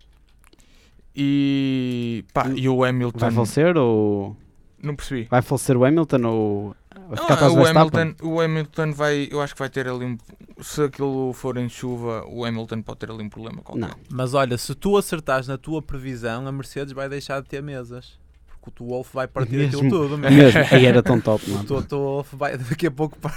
[1.14, 2.24] E.
[2.32, 3.18] Pá, e o Hamilton.
[3.18, 4.36] Vai falecer ou.
[4.82, 5.28] Não percebi.
[5.30, 6.76] Vai falecer o Hamilton ou.
[7.12, 7.66] Atrás do o?
[7.66, 9.28] Hamilton, o Hamilton vai.
[9.30, 10.18] Eu acho que vai ter ali um.
[10.60, 13.88] Se aquilo for em chuva, o Hamilton pode ter ali um problema qualquer.
[13.88, 13.94] Não.
[14.10, 18.18] Mas olha, se tu acertares na tua previsão, a Mercedes vai deixar de ter mesas.
[18.62, 19.78] Porque o Wolf vai partir Mesmo.
[19.80, 20.18] aquilo tudo.
[20.20, 20.60] Mesmo.
[20.70, 21.82] Aí era tão top, O mano.
[21.82, 23.34] teu Wolf vai daqui a pouco par-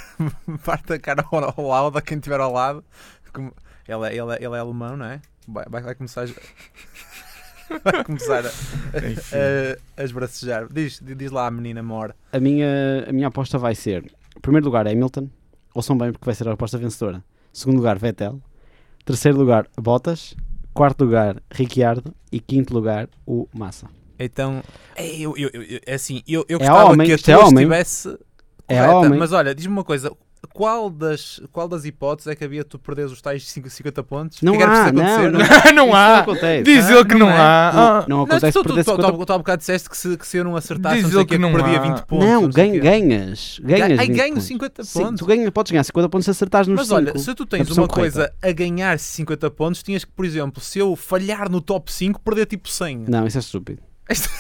[0.64, 2.84] parte a cara ao, ao lado, a quem estiver ao lado.
[3.32, 3.54] Como-
[3.88, 5.22] Ele, é- ele, é- ele é alemão, não é?
[5.48, 6.28] Vai, vai, vai começar a.
[7.84, 10.68] Vai começar a, a, a esbracejar.
[10.72, 12.16] Diz, diz lá a menina mora.
[12.32, 14.04] A minha, a minha aposta vai ser:
[14.36, 15.30] em primeiro lugar, Hamilton.
[15.74, 17.24] Ouçam bem, porque vai ser a aposta vencedora.
[17.52, 18.40] Segundo lugar, Vettel.
[19.06, 20.36] Terceiro lugar, Bottas.
[20.74, 22.14] Quarto lugar, Ricciardo.
[22.32, 23.88] E quinto lugar, o Massa.
[24.24, 24.64] Então,
[24.96, 27.46] é, eu, eu, eu- é assim, eu, eu É gostava homem, que a é tua
[27.48, 27.64] homem.
[27.64, 28.18] estivesse
[28.68, 29.20] É homem.
[29.20, 30.12] Mas olha, diz-me uma coisa.
[30.54, 34.42] Qual das, qual das hipóteses é que havia tu perderes os tais 5 50 pontos?
[34.42, 35.74] Não que é que há, preciso não, acontecer?
[35.74, 36.20] não Isso há.
[36.20, 36.64] acontece.
[36.64, 37.38] Diz Ah, ele que não não, é.
[37.38, 37.70] há.
[37.70, 40.18] Ah, Não Não, acontece tu, perder tu, 50 tu, tu há bocado disseste que se,
[40.18, 41.82] que se eu não acertasse, Diz não sei quê, que não perdia há.
[41.82, 42.28] 20 pontos.
[42.28, 43.60] Não, não ganho, ganhas.
[43.64, 44.44] Ganhas Ai, 20 ganho pontos.
[44.48, 45.20] 50 Sim, pontos.
[45.20, 46.96] tu ganhas, podes ganhar 50 pontos se acertares nos Mas 5.
[46.98, 47.96] olha, se tu tens uma correta.
[48.18, 52.20] coisa a ganhar 50 pontos, tinhas que, por exemplo, se eu falhar no top 5,
[52.20, 53.06] perder tipo 100.
[53.08, 53.82] Não, isso é estúpido.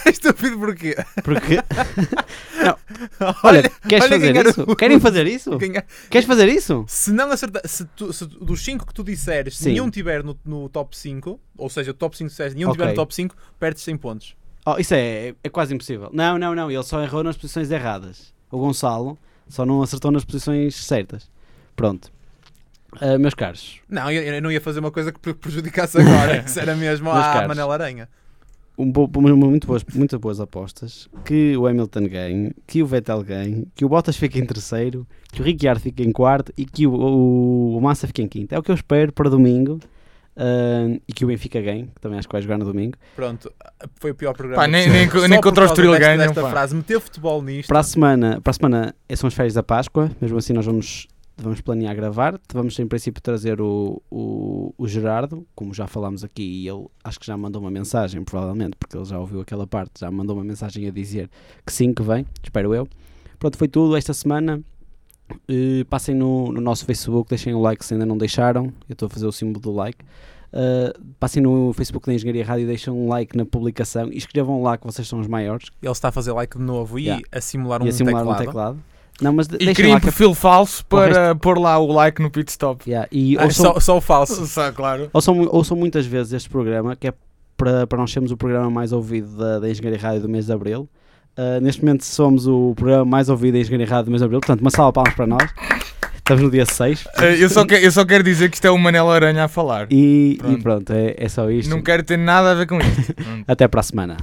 [0.05, 0.95] É estúpido porquê?
[1.23, 1.55] Porque.
[2.63, 3.35] não.
[3.43, 4.63] Olha, queres olha fazer isso?
[4.63, 5.57] o- Querem fazer isso?
[5.57, 6.85] Ganhar- Queres fazer isso?
[6.87, 9.69] Se não acertar, se, tu- se dos 5 que tu disseres, Sim.
[9.71, 12.79] nenhum tiver no, no top 5, ou seja, o top 5 disseres, nenhum Ok.
[12.79, 14.35] tiver no top 5, perdes 100 pontos.
[14.65, 16.09] Oh, isso é, é quase impossível.
[16.13, 16.71] Não, não, não.
[16.71, 18.33] Ele só errou nas posições erradas.
[18.49, 19.17] O Gonçalo
[19.47, 21.29] só não acertou nas posições certas.
[21.75, 22.11] Pronto.
[23.01, 26.43] Ah, meus caros, Não, eu, eu não ia fazer uma coisa que pre- prejudicasse agora.
[26.47, 27.47] Isso era mesmo a.
[27.47, 28.07] Manela Aranha.
[28.77, 31.07] Um bo- muito, boas, muito boas apostas.
[31.25, 35.41] Que o Hamilton ganhe, que o Vettel ganhe, que o Bottas fique em terceiro, que
[35.41, 38.53] o Ricciardo fique em quarto e que o, o, o Massa fique em quinto.
[38.53, 39.79] É o que eu espero para domingo.
[40.35, 42.97] Ah, e que o Benfica ganhe, que também acho que vai jogar no domingo.
[43.15, 43.51] Pronto,
[43.99, 44.63] foi o pior programa.
[44.63, 47.67] Pá, nem- nem Só nem por contra o Estoril ganham, frase, meter futebol nisto.
[47.67, 50.65] Para a semana, para a semana é- são as férias da Páscoa, mesmo assim nós
[50.65, 51.07] vamos,
[51.37, 52.39] vamos planear gravar.
[52.53, 57.19] Vamos em princípio trazer o, o, o Gerardo, como já falámos aqui, e ele acho
[57.19, 60.43] que já mandou uma mensagem, provavelmente, porque ele já ouviu aquela parte, já mandou uma
[60.45, 61.29] mensagem a dizer
[61.65, 62.87] que sim, que vem, espero eu.
[63.39, 64.61] Pronto, foi tudo esta semana.
[65.47, 68.65] Eh, passem no, no nosso Facebook, deixem o like se ainda não deixaram.
[68.87, 70.03] Eu estou a fazer o símbolo do like.
[70.51, 74.61] Eh, passem no Facebook da Engenharia Rádio e deixem um like na publicação e escrevam
[74.61, 77.23] lá que vocês são os maiores Ele está a fazer like de novo e Yeah.
[77.31, 78.41] a simular e um a simular teclado.
[78.41, 78.83] um teclado.
[79.21, 82.21] Não, mas E cria um que perfil falso o resto- para pôr lá o like
[82.21, 82.89] no pit stop.
[82.89, 84.45] Yeah, e Ah, ouçam, só, só o falso.
[84.47, 85.09] Só, claro.
[85.13, 87.13] ouçam, ouçam muitas vezes este programa, que é
[87.55, 90.51] para, para nós sermos o programa mais ouvido da, da Engenharia Rádio do mês de
[90.53, 90.89] Abril.
[91.37, 94.39] Uh, neste momento somos o programa mais ouvido da Engenharia Rádio do mês de Abril,
[94.39, 95.49] portanto, uma salva de palmas para nós.
[96.15, 98.71] Estamos no dia 6 Eh, Eu só, quero, eu só quero dizer que isto é
[98.71, 99.87] o Manela Aranha a falar.
[99.91, 100.63] e, e Pronto.
[100.63, 101.69] pronto, é, é só isto.
[101.69, 103.13] Não quero ter nada a ver com isto.
[103.15, 103.43] Pronto.
[103.47, 104.17] Até para a semana.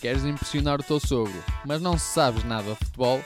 [0.00, 1.32] Queres impressionar o teu sogro,
[1.66, 3.20] mas não sabes nada de futebol?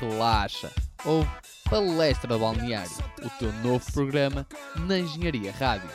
[0.00, 0.70] Relaxa.
[1.04, 1.28] Ouve
[1.68, 2.90] Palestra Balneário,
[3.22, 4.46] o teu novo programa
[4.76, 5.90] na Engenharia Rádio.